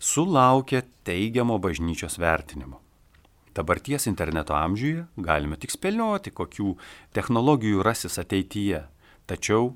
sulaukia 0.00 0.84
teigiamo 1.04 1.58
bažnyčios 1.60 2.18
vertinimo. 2.20 2.80
Dabarties 3.54 4.06
interneto 4.06 4.54
amžiuje 4.54 5.04
galime 5.18 5.58
tik 5.58 5.74
spėlioti, 5.74 6.30
kokių 6.30 6.76
technologijų 7.16 7.82
rasis 7.82 8.20
ateityje, 8.22 8.84
tačiau 9.26 9.74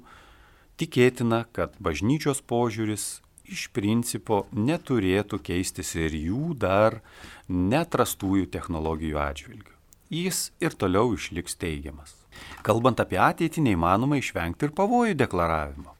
tikėtina, 0.78 1.44
kad 1.52 1.74
bažnyčios 1.82 2.40
požiūris 2.46 3.08
iš 3.44 3.68
principo 3.76 4.44
neturėtų 4.56 5.42
keistis 5.44 5.94
ir 5.98 6.14
jų 6.16 6.54
dar 6.56 7.00
netrastųjų 7.48 8.48
technologijų 8.54 9.20
atžvilgių. 9.20 9.72
Jis 10.14 10.50
ir 10.62 10.76
toliau 10.78 11.10
išliks 11.16 11.58
teigiamas. 11.58 12.23
Kalbant 12.66 13.00
apie 13.02 13.20
ateitį, 13.20 13.66
neįmanoma 13.68 14.18
išvengti 14.20 14.68
ir 14.68 14.74
pavojų 14.76 15.18
deklaravimo. 15.20 15.94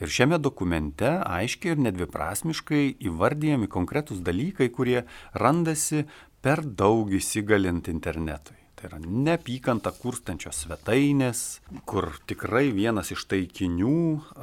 Ir 0.00 0.12
šiame 0.12 0.38
dokumente 0.42 1.10
aiškiai 1.24 1.74
ir 1.74 1.82
nedviprasmiškai 1.88 2.84
įvardyjami 3.10 3.68
konkretūs 3.70 4.22
dalykai, 4.24 4.70
kurie 4.72 5.04
randasi 5.34 6.06
per 6.40 6.64
daug 6.64 7.12
įsigalint 7.12 7.92
internetui. 7.92 8.59
Tai 8.80 8.88
yra 8.88 8.98
neapykanta 9.04 9.90
kurstančios 9.92 10.62
svetainės, 10.64 11.40
kur 11.84 12.06
tikrai 12.24 12.70
vienas 12.72 13.10
iš 13.12 13.26
taikinių 13.28 13.90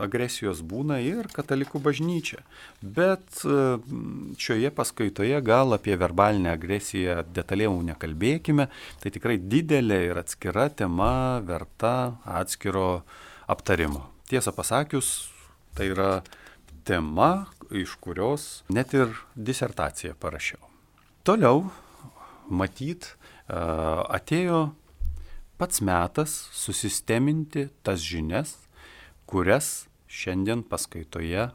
agresijos 0.05 0.61
būna 0.61 0.99
ir 1.01 1.25
katalikų 1.33 1.81
bažnyčia. 1.81 2.43
Bet 2.85 3.41
e, 3.41 3.55
šioje 4.37 4.69
paskaitoje 4.77 5.41
gal 5.41 5.73
apie 5.73 5.97
verbalinę 5.97 6.53
agresiją 6.53 7.23
detaliau 7.33 7.81
nekalbėkime. 7.89 8.69
Tai 9.01 9.13
tikrai 9.17 9.39
didelė 9.41 10.03
ir 10.11 10.21
atskira 10.21 10.67
tema 10.69 11.41
verta 11.41 11.95
atskiro 12.37 13.01
aptarimo. 13.49 14.05
Tiesą 14.29 14.53
pasakius, 14.53 15.31
tai 15.73 15.89
yra 15.95 16.11
tema, 16.85 17.47
iš 17.73 17.97
kurios 17.97 18.61
net 18.69 18.93
ir 18.93 19.17
disertaciją 19.33 20.13
parašiau. 20.21 20.61
Toliau, 21.25 21.71
matyt, 22.53 23.16
atėjo 23.47 24.71
pats 25.57 25.81
metas 25.81 26.49
susisteminti 26.53 27.67
tas 27.83 28.03
žinias, 28.03 28.57
kurias 29.25 29.87
šiandien 30.07 30.63
paskaitoje 30.63 31.49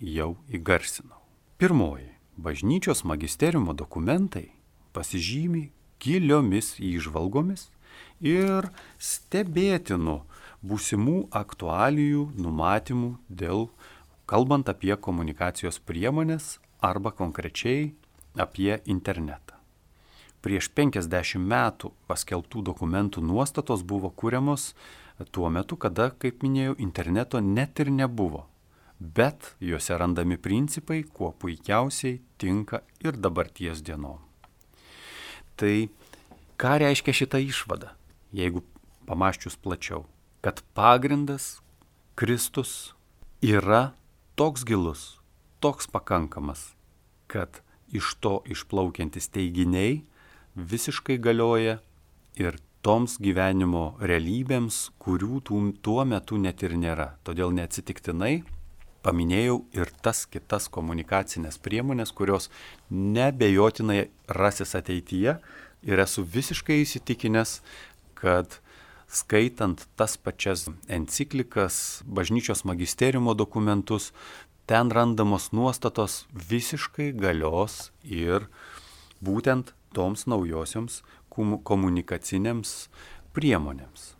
jau 0.00 0.30
įgarsinau. 0.48 1.18
Pirmoji. 1.58 2.14
Bažnyčios 2.38 3.02
magisteriumo 3.02 3.74
dokumentai 3.74 4.52
pasižymi 4.94 5.72
giliomis 5.98 6.76
įžvalgomis 6.78 7.66
ir 8.22 8.70
stebėtinų 9.02 10.20
būsimų 10.62 11.18
aktualijų 11.34 12.28
numatymų 12.38 13.10
dėl, 13.42 13.66
kalbant 14.30 14.70
apie 14.70 14.94
komunikacijos 14.94 15.82
priemonės 15.82 16.56
arba 16.78 17.10
konkrečiai 17.10 17.94
apie 18.38 18.78
internetą 18.86 19.57
prieš 20.44 20.70
50 20.74 21.42
metų 21.42 21.92
paskelbtų 22.10 22.62
dokumentų 22.70 23.22
nuostatos 23.24 23.82
buvo 23.82 24.10
kūriamos 24.10 24.72
tuo 25.32 25.50
metu, 25.50 25.76
kada, 25.76 26.10
kaip 26.10 26.42
minėjau, 26.46 26.76
interneto 26.78 27.40
net 27.42 27.80
ir 27.82 27.90
nebuvo. 27.90 28.46
Bet 28.98 29.54
juose 29.62 29.94
randami 29.98 30.38
principai, 30.38 31.04
kuo 31.04 31.30
puikiausiai 31.32 32.20
tinka 32.38 32.82
ir 33.02 33.18
dabarties 33.18 33.82
dienom. 33.82 34.18
Tai 35.58 35.88
ką 36.58 36.74
reiškia 36.82 37.14
šita 37.22 37.42
išvada, 37.42 37.94
jeigu 38.34 38.62
pamaščius 39.06 39.58
plačiau? 39.58 40.04
Kad 40.42 40.62
pagrindas 40.74 41.58
Kristus 42.18 42.94
yra 43.42 43.92
toks 44.38 44.66
gilus, 44.66 45.18
toks 45.62 45.90
pakankamas, 45.90 46.74
kad 47.26 47.62
iš 47.94 48.14
to 48.22 48.38
išplaukiantis 48.50 49.30
teiginiai 49.34 50.02
visiškai 50.58 51.18
galioja 51.22 51.78
ir 52.38 52.58
toms 52.82 53.16
gyvenimo 53.22 53.96
realybėms, 54.02 54.88
kurių 55.02 55.40
tuo 55.46 56.04
metu 56.06 56.38
net 56.38 56.62
ir 56.66 56.74
nėra. 56.78 57.12
Todėl 57.26 57.54
neatsitiktinai 57.54 58.42
paminėjau 59.06 59.60
ir 59.76 59.90
tas 60.02 60.24
kitas 60.26 60.68
komunikacinės 60.72 61.58
priemonės, 61.62 62.12
kurios 62.12 62.50
nebejotinai 62.90 64.08
rasis 64.28 64.74
ateityje 64.78 65.38
ir 65.86 66.02
esu 66.02 66.24
visiškai 66.26 66.80
įsitikinęs, 66.82 67.60
kad 68.18 68.58
skaitant 69.08 69.86
tas 69.96 70.18
pačias 70.20 70.66
enciklikas, 70.90 72.02
bažnyčios 72.04 72.64
magisteriumo 72.68 73.34
dokumentus, 73.38 74.10
ten 74.68 74.90
randamos 74.92 75.48
nuostatos 75.56 76.26
visiškai 76.50 77.12
galios 77.16 77.88
ir 78.04 78.50
būtent 79.24 79.72
toms 79.98 80.28
naujosioms 80.30 81.02
komunikacinėms 81.34 82.74
priemonėms. 83.34 84.14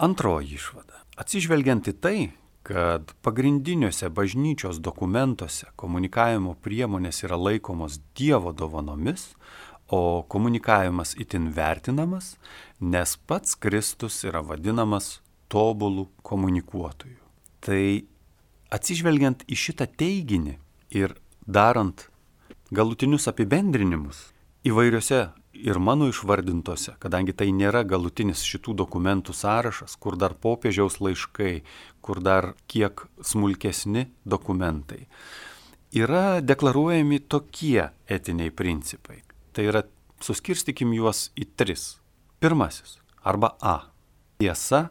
Antroji 0.00 0.56
išvada. 0.56 1.04
Atsižvelgiant 1.20 1.88
į 1.92 1.94
tai, 2.00 2.18
kad 2.64 3.12
pagrindiniuose 3.24 4.08
bažnyčios 4.12 4.80
dokumentuose 4.84 5.68
komunikavimo 5.80 6.54
priemonės 6.64 7.24
yra 7.26 7.36
laikomos 7.40 8.00
Dievo 8.16 8.52
dovanomis, 8.56 9.34
o 9.90 10.22
komunikavimas 10.28 11.16
itin 11.18 11.50
vertinamas, 11.56 12.36
nes 12.80 13.16
pats 13.26 13.56
Kristus 13.58 14.20
yra 14.24 14.42
vadinamas 14.46 15.18
tobulų 15.50 16.06
komunikuotojų. 16.22 17.18
Tai 17.60 17.82
atsižvelgiant 18.70 19.42
į 19.50 19.58
šitą 19.58 19.88
teiginį 20.00 20.54
ir 20.94 21.16
darant 21.42 22.06
galutinius 22.70 23.26
apibendrinimus, 23.26 24.30
įvairiose 24.66 25.20
ir 25.60 25.78
mano 25.78 26.08
išvardintose, 26.10 26.96
kadangi 27.02 27.34
tai 27.36 27.50
nėra 27.54 27.82
galutinis 27.88 28.42
šitų 28.46 28.74
dokumentų 28.82 29.34
sąrašas, 29.36 29.96
kur 30.00 30.16
dar 30.20 30.34
popiežiaus 30.34 31.00
laiškai, 31.00 31.62
kur 32.00 32.20
dar 32.22 32.54
kiek 32.70 33.06
smulkesni 33.24 34.08
dokumentai, 34.24 35.06
yra 35.92 36.40
deklaruojami 36.40 37.20
tokie 37.28 37.90
etiniai 38.08 38.52
principai. 38.54 39.22
Tai 39.52 39.66
yra, 39.66 39.84
suskirstikim 40.22 40.92
juos 40.94 41.28
į 41.34 41.48
tris. 41.56 41.96
Pirmasis 42.40 42.98
arba 43.24 43.54
A. 43.60 43.90
Tiesa 44.40 44.88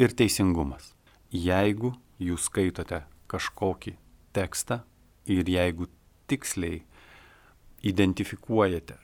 ir 0.00 0.14
teisingumas. 0.16 0.94
Jeigu 1.28 1.92
jūs 2.22 2.46
skaitote 2.48 3.02
kažkokį 3.28 3.96
tekstą 4.36 4.80
ir 5.28 5.48
jeigu 5.48 5.88
tiksliai 6.30 6.84
identifikuojate, 7.82 8.98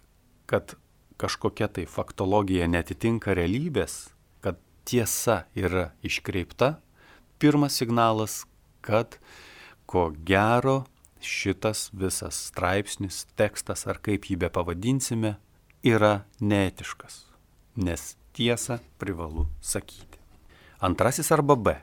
kad 0.47 0.75
kažkokia 1.17 1.69
tai 1.69 1.87
faktologija 1.87 2.67
netitinka 2.69 3.35
realybės, 3.37 4.15
kad 4.43 4.59
tiesa 4.85 5.45
yra 5.55 5.93
iškreipta, 6.03 6.79
pirmas 7.39 7.79
signalas, 7.79 8.43
kad 8.85 9.19
ko 9.87 10.11
gero 10.27 10.85
šitas 11.25 11.89
visas 11.93 12.37
straipsnis, 12.51 13.25
tekstas 13.39 13.87
ar 13.89 14.01
kaip 14.03 14.29
jį 14.29 14.37
be 14.45 14.51
pavadinsime, 14.53 15.37
yra 15.85 16.25
neetiškas, 16.41 17.25
nes 17.77 18.15
tiesą 18.37 18.81
privalu 18.99 19.47
sakyti. 19.61 20.21
Antrasis 20.85 21.31
arba 21.33 21.57
B. 21.57 21.77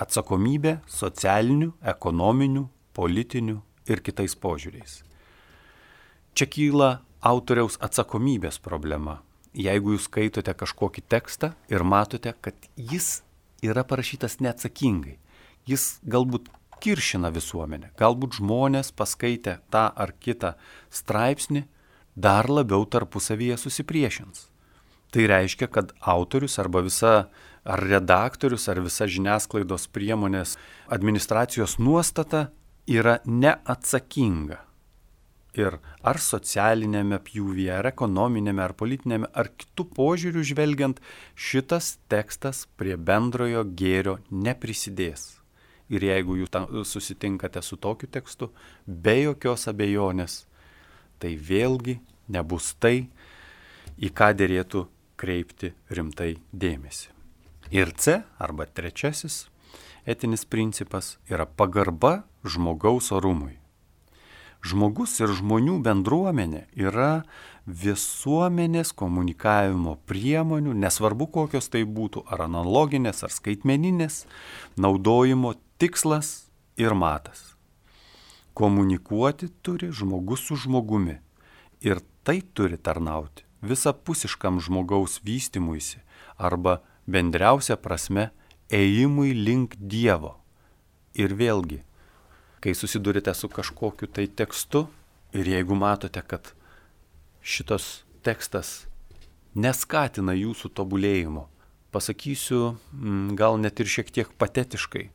Atsakomybė 0.00 0.78
socialinių, 0.88 1.74
ekonominių, 1.92 2.64
politinių 2.96 3.60
ir 3.92 4.02
kitais 4.02 4.34
požiūriais. 4.34 5.02
Čia 6.34 6.46
kyla 6.46 6.90
autoriaus 7.20 7.76
atsakomybės 7.82 8.60
problema. 8.62 9.20
Jeigu 9.50 9.96
jūs 9.96 10.06
skaitote 10.06 10.54
kažkokį 10.54 11.02
tekstą 11.10 11.52
ir 11.72 11.82
matote, 11.82 12.32
kad 12.40 12.54
jis 12.76 13.22
yra 13.66 13.82
parašytas 13.84 14.38
neatsakingai, 14.40 15.18
jis 15.66 15.98
galbūt 16.06 16.48
kiršina 16.80 17.32
visuomenę, 17.34 17.90
galbūt 17.98 18.38
žmonės 18.38 18.92
paskaitę 18.96 19.58
tą 19.74 19.88
ar 19.90 20.14
kitą 20.22 20.54
straipsnį 20.94 21.66
dar 22.14 22.48
labiau 22.48 22.86
tarpusavyje 22.86 23.58
susipriešins. 23.60 24.46
Tai 25.10 25.26
reiškia, 25.26 25.66
kad 25.66 25.92
autorius 25.98 26.60
arba 26.62 26.84
visa 26.86 27.26
ar 27.66 27.82
redaktorius 27.82 28.68
ar 28.70 28.80
visa 28.86 29.10
žiniasklaidos 29.10 29.90
priemonės 29.90 30.54
administracijos 30.88 31.76
nuostata 31.82 32.48
yra 32.86 33.18
neatsakinga 33.26 34.69
Ir 35.58 35.80
ar 36.06 36.20
socialinėme 36.22 37.18
pjūvyje, 37.26 37.72
ar 37.80 37.88
ekonominėme, 37.90 38.62
ar 38.62 38.74
politinėme, 38.78 39.30
ar 39.34 39.50
kitų 39.58 39.88
požiūrių 39.96 40.44
žvelgiant, 40.52 41.00
šitas 41.34 41.96
tekstas 42.12 42.68
prie 42.78 42.94
bendrojo 42.94 43.64
gėrio 43.64 44.20
neprisidės. 44.30 45.40
Ir 45.90 46.06
jeigu 46.06 46.36
jūs 46.38 46.92
susitinkate 46.92 47.62
su 47.66 47.76
tokiu 47.76 48.06
tekstu, 48.06 48.52
be 48.86 49.16
jokios 49.24 49.66
abejonės, 49.66 50.44
tai 51.18 51.34
vėlgi 51.34 51.98
nebus 52.30 52.76
tai, 52.78 53.10
į 53.98 54.14
ką 54.14 54.30
dėrėtų 54.38 54.86
kreipti 55.18 55.74
rimtai 55.90 56.36
dėmesį. 56.54 57.10
Ir 57.74 57.90
C 57.98 58.22
arba 58.38 58.66
trečiasis 58.66 59.48
etinis 60.06 60.46
principas 60.46 61.18
yra 61.30 61.46
pagarba 61.46 62.22
žmogaus 62.42 63.12
orumui. 63.12 63.59
Žmogus 64.60 65.16
ir 65.22 65.32
žmonių 65.32 65.78
bendruomenė 65.84 66.66
yra 66.76 67.24
visuomenės 67.66 68.92
komunikavimo 68.96 69.96
priemonių, 70.10 70.74
nesvarbu 70.76 71.30
kokios 71.32 71.70
tai 71.72 71.84
būtų, 71.88 72.26
ar 72.28 72.44
analoginės, 72.48 73.24
ar 73.24 73.32
skaitmeninės, 73.32 74.24
naudojimo 74.76 75.54
tikslas 75.80 76.50
ir 76.76 76.92
matas. 76.92 77.54
Komunikuoti 78.52 79.48
turi 79.62 79.92
žmogus 79.94 80.44
su 80.48 80.58
žmogumi 80.60 81.20
ir 81.80 82.02
tai 82.26 82.40
turi 82.42 82.76
tarnauti 82.76 83.46
visapusiškam 83.62 84.60
žmogaus 84.60 85.20
vystimuisi 85.24 86.00
arba 86.38 86.80
bendriausia 87.06 87.76
prasme 87.76 88.30
ėjimui 88.72 89.34
link 89.36 89.76
Dievo. 89.76 90.36
Ir 91.14 91.34
vėlgi, 91.34 91.82
kai 92.60 92.74
susidurite 92.74 93.34
su 93.34 93.48
kažkokiu 93.48 94.08
tai 94.08 94.26
tekstu 94.26 94.86
ir 95.32 95.48
jeigu 95.48 95.74
matote, 95.74 96.22
kad 96.26 96.52
šitas 97.42 98.02
tekstas 98.22 98.84
neskatina 99.54 100.34
jūsų 100.36 100.70
tobulėjimo, 100.76 101.46
pasakysiu 101.90 102.76
mm, 102.92 103.34
gal 103.38 103.58
net 103.58 103.80
ir 103.80 103.90
šiek 103.90 104.12
tiek 104.14 104.30
patetiškai, 104.38 105.08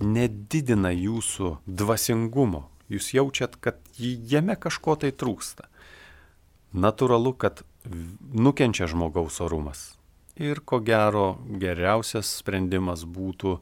nedidina 0.00 0.92
jūsų 0.94 1.56
dvasingumo, 1.66 2.66
jūs 2.92 3.12
jaučiat, 3.16 3.58
kad 3.60 3.80
jame 3.98 4.56
kažko 4.56 4.96
tai 5.02 5.12
trūksta. 5.12 5.68
Natūralu, 6.76 7.32
kad 7.36 7.62
nukenčia 8.34 8.88
žmogaus 8.90 9.40
orumas. 9.40 9.92
Ir 10.36 10.60
ko 10.60 10.82
gero 10.84 11.38
geriausias 11.48 12.28
sprendimas 12.42 13.06
būtų 13.08 13.56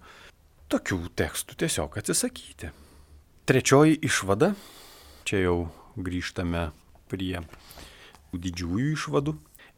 tokių 0.73 1.05
tekstų 1.15 1.61
tiesiog 1.63 2.01
atsisakyti. 2.01 2.73
Trečioji 3.45 3.99
išvada, 4.01 4.55
čia 5.29 5.43
jau 5.43 5.57
grįžtame 6.01 6.71
prie 7.13 7.43
didžiųjų 8.33 8.95
išvadų. 8.95 9.35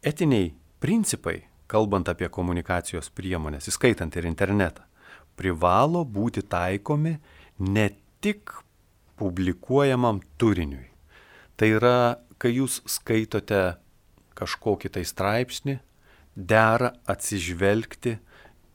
Etiniai 0.07 0.53
principai, 0.79 1.41
kalbant 1.67 2.07
apie 2.07 2.29
komunikacijos 2.31 3.11
priemonės, 3.11 3.67
įskaitant 3.67 4.15
ir 4.15 4.29
internetą, 4.31 4.87
privalo 5.35 6.05
būti 6.07 6.45
taikomi 6.47 7.17
ne 7.67 7.89
tik 8.23 8.55
publikuojamam 9.19 10.23
turiniui. 10.39 10.87
Tai 11.59 11.73
yra, 11.75 11.99
kai 12.39 12.55
jūs 12.55 12.79
skaitote 12.87 13.63
kažkokį 14.39 14.95
tai 14.95 15.03
straipsnį, 15.03 15.81
dera 16.39 16.95
atsižvelgti 17.03 18.15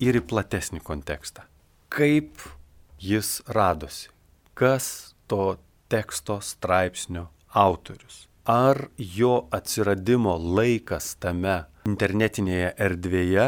ir 0.05 0.21
į 0.21 0.29
platesnį 0.29 0.85
kontekstą. 0.85 1.49
Kaip 1.89 2.51
jis 3.01 3.39
radosi, 3.49 4.13
kas 4.55 5.15
to 5.27 5.57
teksto 5.89 6.41
straipsnio 6.41 7.29
autorius. 7.53 8.29
Ar 8.45 8.89
jo 8.99 9.47
atsiradimo 9.55 10.35
laikas 10.37 11.15
tame 11.23 11.63
internetinėje 11.87 12.73
erdvėje 12.79 13.47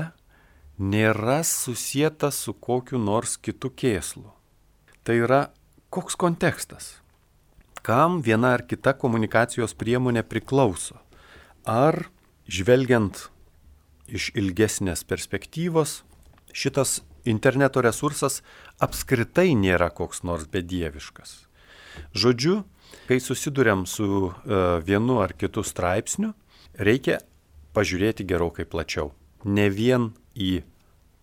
nėra 0.78 1.40
susijęta 1.46 2.30
su 2.34 2.54
kokiu 2.54 2.98
nors 2.98 3.36
kitu 3.36 3.70
kėslu. 3.70 4.30
Tai 5.04 5.16
yra 5.18 5.40
koks 5.94 6.16
kontekstas, 6.18 6.96
kam 7.82 8.20
viena 8.22 8.54
ar 8.56 8.64
kita 8.66 8.94
komunikacijos 8.98 9.74
priemonė 9.78 10.24
priklauso. 10.26 10.96
Ar 11.64 12.08
žvelgiant 12.48 13.28
iš 14.08 14.30
ilgesnės 14.36 15.04
perspektyvos 15.08 16.02
šitas 16.52 17.00
interneto 17.24 17.82
resursas 17.84 18.42
apskritai 18.82 19.54
nėra 19.58 19.90
koks 19.94 20.22
nors 20.22 20.46
bedieviškas. 20.50 21.36
Žodžiu, 22.14 22.62
kai 23.08 23.20
susidurėm 23.22 23.84
su 23.86 24.06
e, 24.08 24.32
vienu 24.86 25.20
ar 25.22 25.34
kitu 25.38 25.64
straipsniu, 25.66 26.32
reikia 26.74 27.20
pažiūrėti 27.74 28.26
gerokai 28.26 28.66
plačiau. 28.66 29.12
Ne 29.44 29.68
vien 29.70 30.12
į 30.34 30.64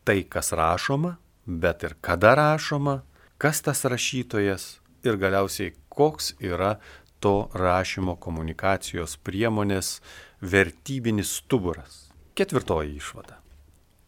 tai, 0.08 0.22
kas 0.24 0.52
rašoma, 0.56 1.18
bet 1.46 1.84
ir 1.84 1.98
kada 2.02 2.36
rašoma, 2.38 3.02
kas 3.42 3.62
tas 3.66 3.84
rašytojas 3.86 4.78
ir 5.04 5.18
galiausiai 5.18 5.74
koks 5.90 6.36
yra 6.40 6.78
to 7.22 7.50
rašymo 7.54 8.16
komunikacijos 8.22 9.18
priemonės 9.22 10.00
vertybinis 10.42 11.38
stuburas. 11.42 12.08
Ketvirtoji 12.38 12.96
išvada. 12.98 13.38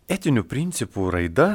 Etinių 0.10 0.44
principų 0.50 1.10
raida 1.14 1.48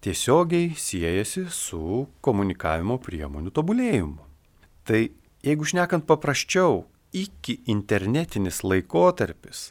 tiesiogiai 0.00 0.74
siejasi 0.76 1.46
su 1.52 2.06
komunikavimo 2.24 2.98
priemonių 3.02 3.52
tobulėjimu. 3.54 4.24
Tai 4.88 5.00
jeigu 5.44 5.68
šnekant 5.68 6.06
paprasčiau, 6.08 6.84
iki 7.12 7.58
internetinis 7.70 8.62
laikotarpis 8.64 9.70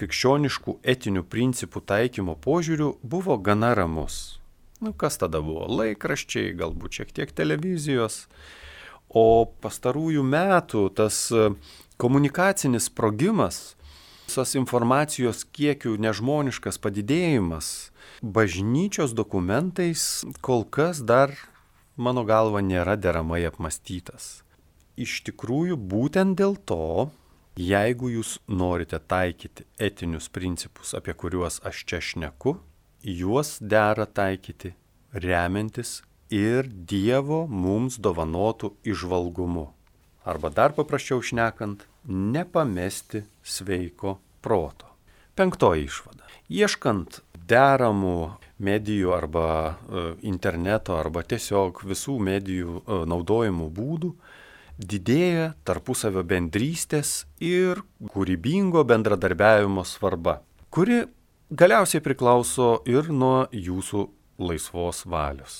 krikščioniškų 0.00 0.78
etinių 0.88 1.24
principų 1.28 1.82
taikymo 1.84 2.36
požiūrių 2.42 2.92
buvo 3.02 3.38
gana 3.38 3.74
ramus. 3.76 4.38
Nu, 4.80 4.92
kas 4.94 5.18
tada 5.18 5.42
buvo? 5.42 5.66
Laikraščiai, 5.66 6.54
galbūt 6.58 7.00
šiek 7.00 7.14
tiek 7.14 7.34
televizijos. 7.34 8.26
O 9.08 9.48
pastarųjų 9.62 10.22
metų 10.22 10.84
tas 10.94 11.26
komunikacinis 11.98 12.86
sprogimas 12.90 13.78
Visos 14.28 14.50
informacijos 14.60 15.46
kiekių 15.56 15.94
nežmoniškas 16.04 16.76
padidėjimas 16.84 17.88
bažnyčios 18.22 19.14
dokumentais 19.14 20.24
kol 20.40 20.64
kas 20.64 21.00
dar, 21.02 21.32
mano 21.96 22.24
galva, 22.24 22.62
nėra 22.62 22.96
deramai 22.98 23.44
apmastytas. 23.48 24.42
Iš 24.98 25.22
tikrųjų, 25.28 25.78
būtent 25.78 26.38
dėl 26.38 26.56
to, 26.66 27.10
jeigu 27.58 28.10
jūs 28.10 28.38
norite 28.46 28.98
taikyti 28.98 29.66
etinius 29.78 30.28
principus, 30.28 30.94
apie 30.94 31.14
kuriuos 31.14 31.60
aš 31.66 31.84
čia 31.86 32.02
šneku, 32.02 32.58
juos 33.02 33.58
dera 33.62 34.06
taikyti 34.06 34.74
remiantis 35.12 36.02
ir 36.34 36.68
Dievo 36.68 37.46
mums 37.48 37.98
dovanotų 37.98 38.74
išvalgumu. 38.84 39.68
Arba 40.28 40.50
dar 40.52 40.74
paprasčiau 40.76 41.22
šnekant, 41.24 41.86
nepamesti 42.04 43.24
sveiko 43.42 44.18
proto. 44.44 44.90
Penktoji 45.34 45.86
išvada. 45.88 46.27
Ieškant 46.48 47.20
deramų 47.48 48.32
medijų 48.64 49.12
arba 49.12 49.48
e, 49.68 50.04
interneto 50.28 50.96
arba 50.96 51.20
tiesiog 51.20 51.82
visų 51.84 52.16
medijų 52.24 52.78
e, 52.80 53.00
naudojimų 53.12 53.68
būdų, 53.76 54.12
didėja 54.78 55.52
tarpusavio 55.68 56.22
bendrystės 56.24 57.26
ir 57.44 57.82
kūrybingo 58.14 58.84
bendradarbiavimo 58.88 59.84
svarba, 59.84 60.38
kuri 60.70 61.02
galiausiai 61.50 62.00
priklauso 62.04 62.78
ir 62.88 63.12
nuo 63.12 63.48
jūsų 63.52 64.06
laisvos 64.38 65.04
valios. 65.04 65.58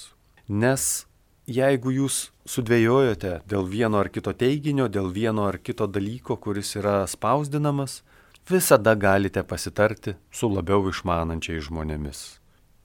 Nes 0.48 1.05
jeigu 1.44 1.92
jūs 1.92 2.31
sudvėjojote 2.48 3.42
dėl 3.48 3.68
vieno 3.68 4.01
ar 4.01 4.09
kito 4.12 4.33
teiginio, 4.33 4.88
dėl 4.88 5.12
vieno 5.12 5.48
ar 5.48 5.59
kito 5.61 5.85
dalyko, 5.85 6.38
kuris 6.40 6.77
yra 6.81 7.03
spausdinamas, 7.11 8.03
visada 8.50 8.94
galite 8.94 9.42
pasitarti 9.42 10.14
su 10.30 10.48
labiau 10.48 10.88
išmanančiais 10.88 11.68
žmonėmis. 11.68 12.20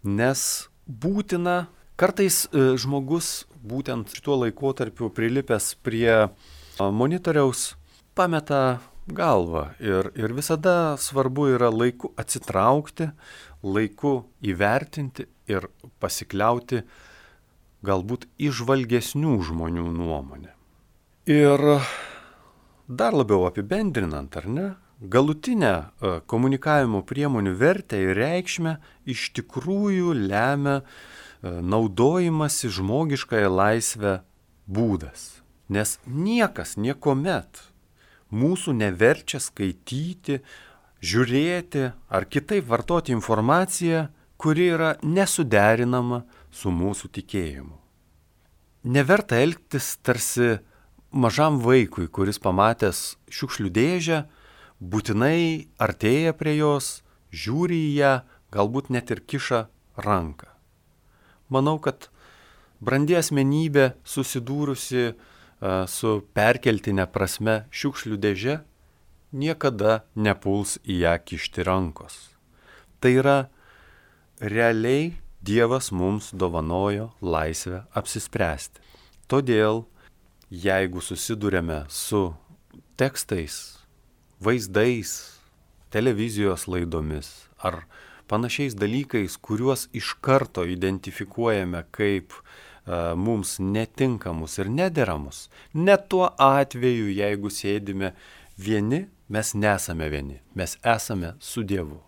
Nes 0.04 0.69
būtina, 0.88 1.67
kartais 1.95 2.43
e, 2.52 2.73
žmogus 2.80 3.45
būtent 3.63 4.12
šituo 4.12 4.41
laikotarpiu 4.43 5.10
prilipęs 5.15 5.73
prie 5.84 6.28
monitoriaus 6.80 7.73
pameta 8.15 8.82
galvą 9.08 9.69
ir, 9.80 10.12
ir 10.15 10.34
visada 10.36 10.95
svarbu 10.99 11.49
yra 11.56 11.69
laiku 11.71 12.12
atsitraukti, 12.19 13.10
laiku 13.63 14.13
įvertinti 14.43 15.28
ir 15.52 15.67
pasikliauti 16.04 16.84
galbūt 17.84 18.28
išvalgesnių 18.39 19.38
žmonių 19.43 19.89
nuomonę. 19.91 20.54
Ir 21.28 21.62
dar 22.88 23.15
labiau 23.15 23.47
apibendrinant, 23.47 24.36
ar 24.39 24.47
ne, 24.47 24.69
galutinę 25.04 25.74
e, 25.74 26.20
komunikavimo 26.26 27.04
priemonių 27.04 27.54
vertę 27.60 28.00
ir 28.00 28.16
reikšmę 28.18 28.78
iš 29.10 29.30
tikrųjų 29.38 30.16
lemia 30.16 30.80
e, 30.80 30.84
naudojimasi 31.62 32.72
žmogiškąją 32.72 33.52
laisvę 33.52 34.18
būdas. 34.68 35.44
Nes 35.70 35.98
niekas 36.08 36.78
niekuomet 36.78 37.63
mūsų 38.34 38.74
neverčia 38.80 39.39
skaityti, 39.44 40.39
žiūrėti 41.04 41.89
ar 42.10 42.26
kitaip 42.26 42.68
vartoti 42.68 43.13
informaciją, 43.13 44.08
kuri 44.39 44.70
yra 44.76 44.94
nesuderinama 45.04 46.24
su 46.52 46.72
mūsų 46.72 47.12
tikėjimu. 47.20 47.76
Neverta 48.84 49.39
elgtis 49.39 49.94
tarsi 50.04 50.58
mažam 51.12 51.60
vaikui, 51.63 52.10
kuris 52.12 52.39
pamatęs 52.44 53.13
šiukšlių 53.32 53.70
dėžę, 53.72 54.24
būtinai 54.84 55.69
artėja 55.80 56.34
prie 56.36 56.58
jos, 56.58 57.02
žiūri 57.32 57.80
į 57.88 57.93
ją, 57.98 58.13
galbūt 58.54 58.91
net 58.93 59.12
ir 59.15 59.24
kiša 59.24 59.67
ranką. 60.04 60.50
Manau, 61.50 61.78
kad 61.80 62.10
brandi 62.84 63.15
asmenybė 63.15 63.93
susidūrusi 64.04 65.13
su 65.88 66.12
perkeltinė 66.36 67.08
prasme 67.08 67.63
šiukšlių 67.72 68.19
dėže 68.19 68.60
niekada 69.34 70.04
nepuls 70.15 70.78
į 70.84 71.04
ją 71.06 71.17
kišti 71.24 71.65
rankos. 71.65 72.15
Tai 73.00 73.12
yra 73.24 73.38
realiai 74.39 75.13
Dievas 75.43 75.89
mums 75.91 76.30
dovanojo 76.32 77.10
laisvę 77.19 77.82
apsispręsti. 78.00 78.80
Todėl, 79.28 79.82
jeigu 80.48 81.04
susidurėme 81.04 81.82
su 81.91 82.30
tekstais, 82.96 83.73
vaizdais, 84.43 85.13
televizijos 85.93 86.67
laidomis 86.67 87.29
ar 87.58 87.84
panašiais 88.27 88.75
dalykais, 88.75 89.38
kuriuos 89.38 89.88
iš 89.93 90.13
karto 90.21 90.65
identifikuojame 90.65 91.84
kaip 91.91 92.34
uh, 92.34 93.13
mums 93.15 93.58
netinkamus 93.60 94.58
ir 94.60 94.69
nederamus, 94.69 95.49
net 95.73 96.08
tuo 96.10 96.29
atveju, 96.39 97.12
jeigu 97.13 97.51
sėdime 97.53 98.13
vieni, 98.58 99.06
mes 99.29 99.53
nesame 99.53 100.10
vieni, 100.10 100.39
mes 100.56 100.77
esame 100.84 101.36
su 101.39 101.63
Dievu. 101.63 102.01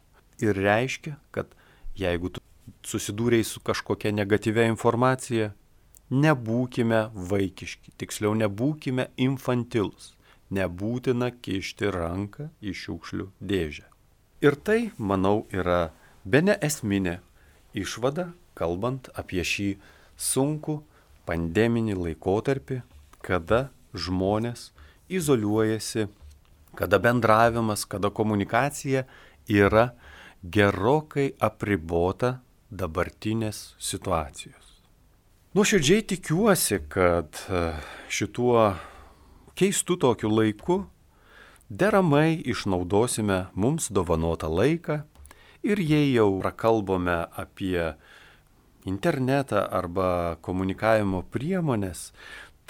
Ir 0.43 0.57
reiškia, 0.57 1.15
kad 1.31 1.53
jeigu 1.95 2.33
tu 2.33 2.41
susidūrei 2.85 3.43
su 3.47 3.61
kažkokia 3.63 4.11
negatyvia 4.11 4.67
informacija, 4.69 5.53
nebūkime 6.11 7.07
vaikiški, 7.31 7.95
tiksliau 7.97 8.35
nebūkime 8.37 9.09
infantilus, 9.21 10.14
nebūtina 10.53 11.31
kišti 11.41 11.89
ranką 11.93 12.49
į 12.62 12.73
šiukšlių 12.77 13.29
dėžę. 13.41 13.86
Ir 14.45 14.58
tai, 14.62 14.91
manau, 14.97 15.45
yra 15.49 15.91
be 16.25 16.41
ne 16.45 16.55
esminė 16.62 17.19
išvada, 17.73 18.31
kalbant 18.53 19.10
apie 19.17 19.43
šį 19.43 19.69
sunkų 20.17 20.79
pandeminį 21.25 21.95
laikotarpį, 21.97 22.81
kada 23.25 23.69
žmonės 23.95 24.69
izoliuojasi, 25.10 26.08
kada 26.75 26.99
bendravimas, 27.01 27.86
kada 27.89 28.12
komunikacija 28.13 29.05
yra 29.49 29.93
gerokai 30.43 31.31
apribota 31.39 32.39
dabartinės 32.69 33.73
situacijos. 33.79 34.75
Nuoširdžiai 35.55 36.03
tikiuosi, 36.03 36.81
kad 36.91 37.39
šituo 38.12 38.73
keistu 39.55 39.95
tokiu 39.97 40.29
laiku 40.29 40.83
deramai 41.69 42.41
išnaudosime 42.45 43.45
mums 43.55 43.89
dovanotą 43.89 44.49
laiką 44.51 45.01
ir 45.63 45.81
jei 45.81 46.13
jau 46.13 46.29
prakalbome 46.41 47.25
apie 47.33 47.95
internetą 48.85 49.63
arba 49.73 50.37
komunikavimo 50.45 51.23
priemonės, 51.33 52.11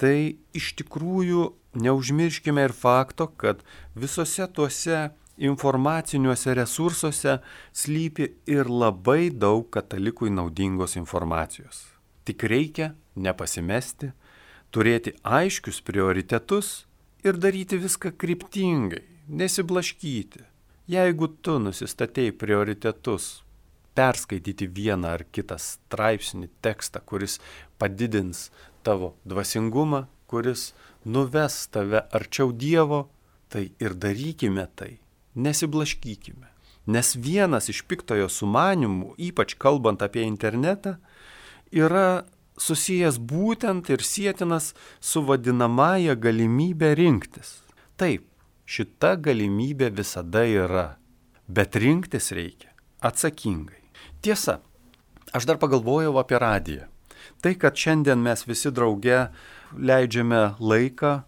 tai 0.00 0.38
iš 0.56 0.72
tikrųjų 0.80 1.50
neužmirškime 1.76 2.64
ir 2.64 2.72
fakto, 2.72 3.28
kad 3.36 3.60
visose 3.94 4.46
tuose 4.48 5.10
informaciniuose 5.36 6.54
resursuose 6.56 7.38
slypi 7.76 8.30
ir 8.48 8.70
labai 8.72 9.28
daug 9.28 9.68
katalikui 9.68 10.32
naudingos 10.32 10.96
informacijos. 10.96 11.84
Tik 12.24 12.46
reikia 12.48 12.94
nepasimesti, 13.14 14.14
turėti 14.74 15.14
aiškius 15.24 15.80
prioritetus 15.86 16.84
ir 17.24 17.38
daryti 17.40 17.78
viską 17.80 18.12
kryptingai, 18.18 19.02
nesiblaškyti. 19.28 20.44
Jeigu 20.86 21.28
tu 21.42 21.58
nusistatei 21.58 22.30
prioritetus 22.30 23.42
perskaityti 23.96 24.68
vieną 24.70 25.14
ar 25.16 25.24
kitą 25.32 25.56
straipsnį, 25.58 26.50
tekstą, 26.62 27.00
kuris 27.02 27.40
padidins 27.80 28.50
tavo 28.86 29.14
dvasingumą, 29.26 30.04
kuris 30.30 30.72
nuves 31.04 31.64
tave 31.72 32.04
arčiau 32.14 32.52
Dievo, 32.52 33.08
tai 33.48 33.70
ir 33.80 33.94
darykime 33.94 34.68
tai 34.76 34.98
nesiblaškykime. 35.34 36.48
Nes 36.86 37.16
vienas 37.18 37.66
iš 37.72 37.82
piktojo 37.90 38.28
sumanimų, 38.30 39.16
ypač 39.18 39.56
kalbant 39.58 40.04
apie 40.06 40.22
internetą, 40.26 40.96
yra 41.74 42.24
susijęs 42.60 43.18
būtent 43.20 43.90
ir 43.92 44.04
sėtinas 44.04 44.72
su 45.00 45.22
vadinamąją 45.22 46.16
galimybę 46.20 46.94
rinktis. 46.98 47.60
Taip, 47.96 48.26
šita 48.66 49.16
galimybė 49.20 49.90
visada 49.94 50.44
yra, 50.48 50.88
bet 51.48 51.76
rinktis 51.76 52.32
reikia 52.36 52.72
atsakingai. 53.00 53.82
Tiesa, 54.24 54.60
aš 55.32 55.46
dar 55.46 55.60
pagalvojau 55.60 56.16
apie 56.20 56.40
radiją. 56.40 56.88
Tai, 57.42 57.52
kad 57.60 57.76
šiandien 57.76 58.22
mes 58.22 58.46
visi 58.46 58.72
drauge 58.72 59.26
leidžiame 59.76 60.56
laiką, 60.58 61.20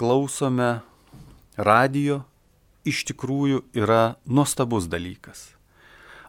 klausome 0.00 0.80
radijo, 1.56 2.22
iš 2.88 3.04
tikrųjų 3.12 3.62
yra 3.78 4.16
nuostabus 4.26 4.88
dalykas. 4.90 5.51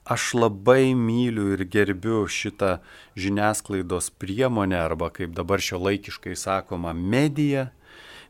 Aš 0.04 0.34
labai 0.36 0.92
myliu 1.00 1.54
ir 1.56 1.64
gerbiu 1.64 2.26
šitą 2.28 2.82
žiniasklaidos 3.16 4.10
priemonę 4.20 4.76
arba 4.76 5.08
kaip 5.16 5.32
dabar 5.32 5.64
šio 5.64 5.80
laikiškai 5.80 6.36
sakoma 6.36 6.92
medija, 6.94 7.70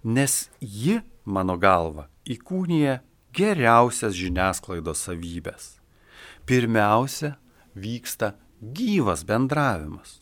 nes 0.03 0.51
ji, 0.61 0.99
mano 1.25 1.57
galva, 1.57 2.05
įkūnija 2.29 2.99
geriausias 3.33 4.13
žiniasklaidos 4.13 5.01
savybės. 5.07 5.79
Pirmiausia, 6.45 7.39
vyksta 7.73 8.35
gyvas 8.61 9.25
bendravimas. 9.25 10.19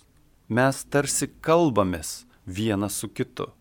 Mes 0.48 0.84
tarsi 0.88 1.28
kalbamės 1.44 2.24
vienas 2.46 2.96
su 2.96 3.12
kitu. 3.12 3.52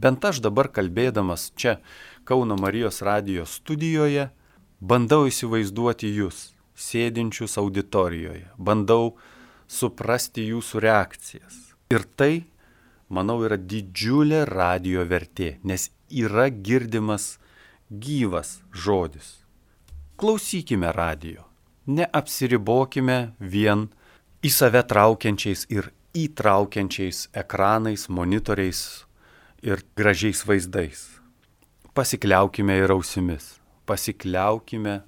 Bent 0.00 0.24
aš 0.24 0.40
dabar 0.44 0.68
kalbėdamas 0.68 1.50
čia 1.56 1.78
Kauno 2.24 2.56
Marijos 2.60 3.00
radijos 3.04 3.56
studijoje, 3.60 4.28
bandau 4.80 5.26
įsivaizduoti 5.28 6.08
jūs, 6.20 6.50
sėdinčius 6.80 7.58
auditorijoje, 7.60 8.46
bandau 8.56 9.14
suprasti 9.70 10.46
jūsų 10.48 10.82
reakcijas. 10.84 11.58
Ir 11.92 12.06
tai, 12.16 12.46
manau, 13.08 13.40
yra 13.46 13.58
didžiulė 13.58 14.44
radio 14.48 15.04
vertė, 15.06 15.58
nes 15.62 15.90
yra 16.08 16.48
girdimas 16.50 17.36
gyvas 17.90 18.58
žodis. 18.72 19.38
Klausykime 20.20 20.90
radio, 20.94 21.46
neapsiribokime 21.86 23.20
vien 23.38 23.88
į 24.44 24.52
save 24.52 24.82
traukiančiais 24.88 25.66
ir 25.72 25.92
įtraukiančiais 26.16 27.28
ekranais, 27.44 28.08
monitoriais 28.08 28.84
ir 29.62 29.84
gražiais 29.96 30.44
vaizdais 30.48 31.20
pasikliaukime 31.94 32.76
ir 32.78 32.90
ausimis, 32.90 33.58
pasikliaukime 33.86 35.00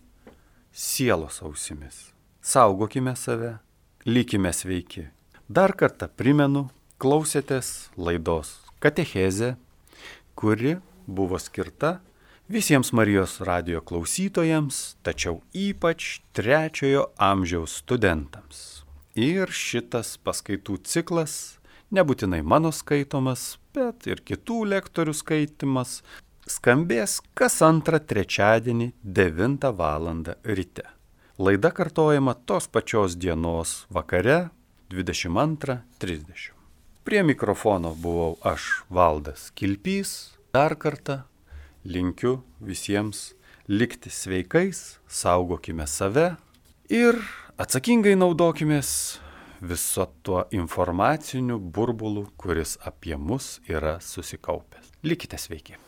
sielos 0.72 1.42
ausimis. 1.42 2.12
Saugokime 2.40 3.16
save, 3.16 3.58
likime 4.06 4.52
sveiki. 4.52 5.06
Dar 5.48 5.74
kartą 5.76 6.08
primenu, 6.08 6.70
klausėtės 7.02 7.90
laidos 7.96 8.56
Katechezė, 8.82 9.54
kuri 10.34 10.78
buvo 11.06 11.38
skirta 11.38 12.00
visiems 12.50 12.90
Marijos 12.92 13.38
radio 13.44 13.82
klausytojams, 13.84 14.96
tačiau 15.06 15.42
ypač 15.54 16.22
trečiojo 16.34 17.10
amžiaus 17.20 17.78
studentams. 17.84 18.82
Ir 19.14 19.52
šitas 19.52 20.16
paskaitų 20.24 20.80
ciklas, 20.88 21.60
nebūtinai 21.92 22.40
mano 22.42 22.72
skaitomas, 22.72 23.58
bet 23.76 24.08
ir 24.08 24.24
kitų 24.24 24.64
lektorių 24.72 25.14
skaitimas, 25.14 26.00
skambės 26.48 27.20
kas 27.38 27.60
antrą 27.62 28.00
trečiadienį 28.00 28.92
9 29.04 29.70
val. 29.78 30.08
ryte. 30.44 30.82
Laida 31.38 31.70
kartojama 31.70 32.34
tos 32.34 32.68
pačios 32.68 33.16
dienos 33.16 33.86
vakare 33.90 34.50
22.30. 34.90 36.50
Prie 37.04 37.22
mikrofono 37.22 37.94
buvau 37.94 38.36
aš 38.42 38.84
Valdas 38.90 39.50
Kilpys. 39.54 40.36
Dar 40.52 40.76
kartą 40.76 41.22
linkiu 41.84 42.42
visiems 42.60 43.32
likti 43.68 44.10
sveikais, 44.10 44.98
saugokime 45.08 45.86
save 45.86 46.36
ir 46.90 47.16
atsakingai 47.56 48.14
naudokimės 48.20 49.18
viso 49.62 50.06
tuo 50.22 50.44
informaciniu 50.50 51.58
burbulu, 51.58 52.26
kuris 52.36 52.76
apie 52.84 53.16
mus 53.16 53.60
yra 53.68 53.96
susikaupęs. 54.00 54.92
Likite 55.02 55.38
sveiki. 55.38 55.78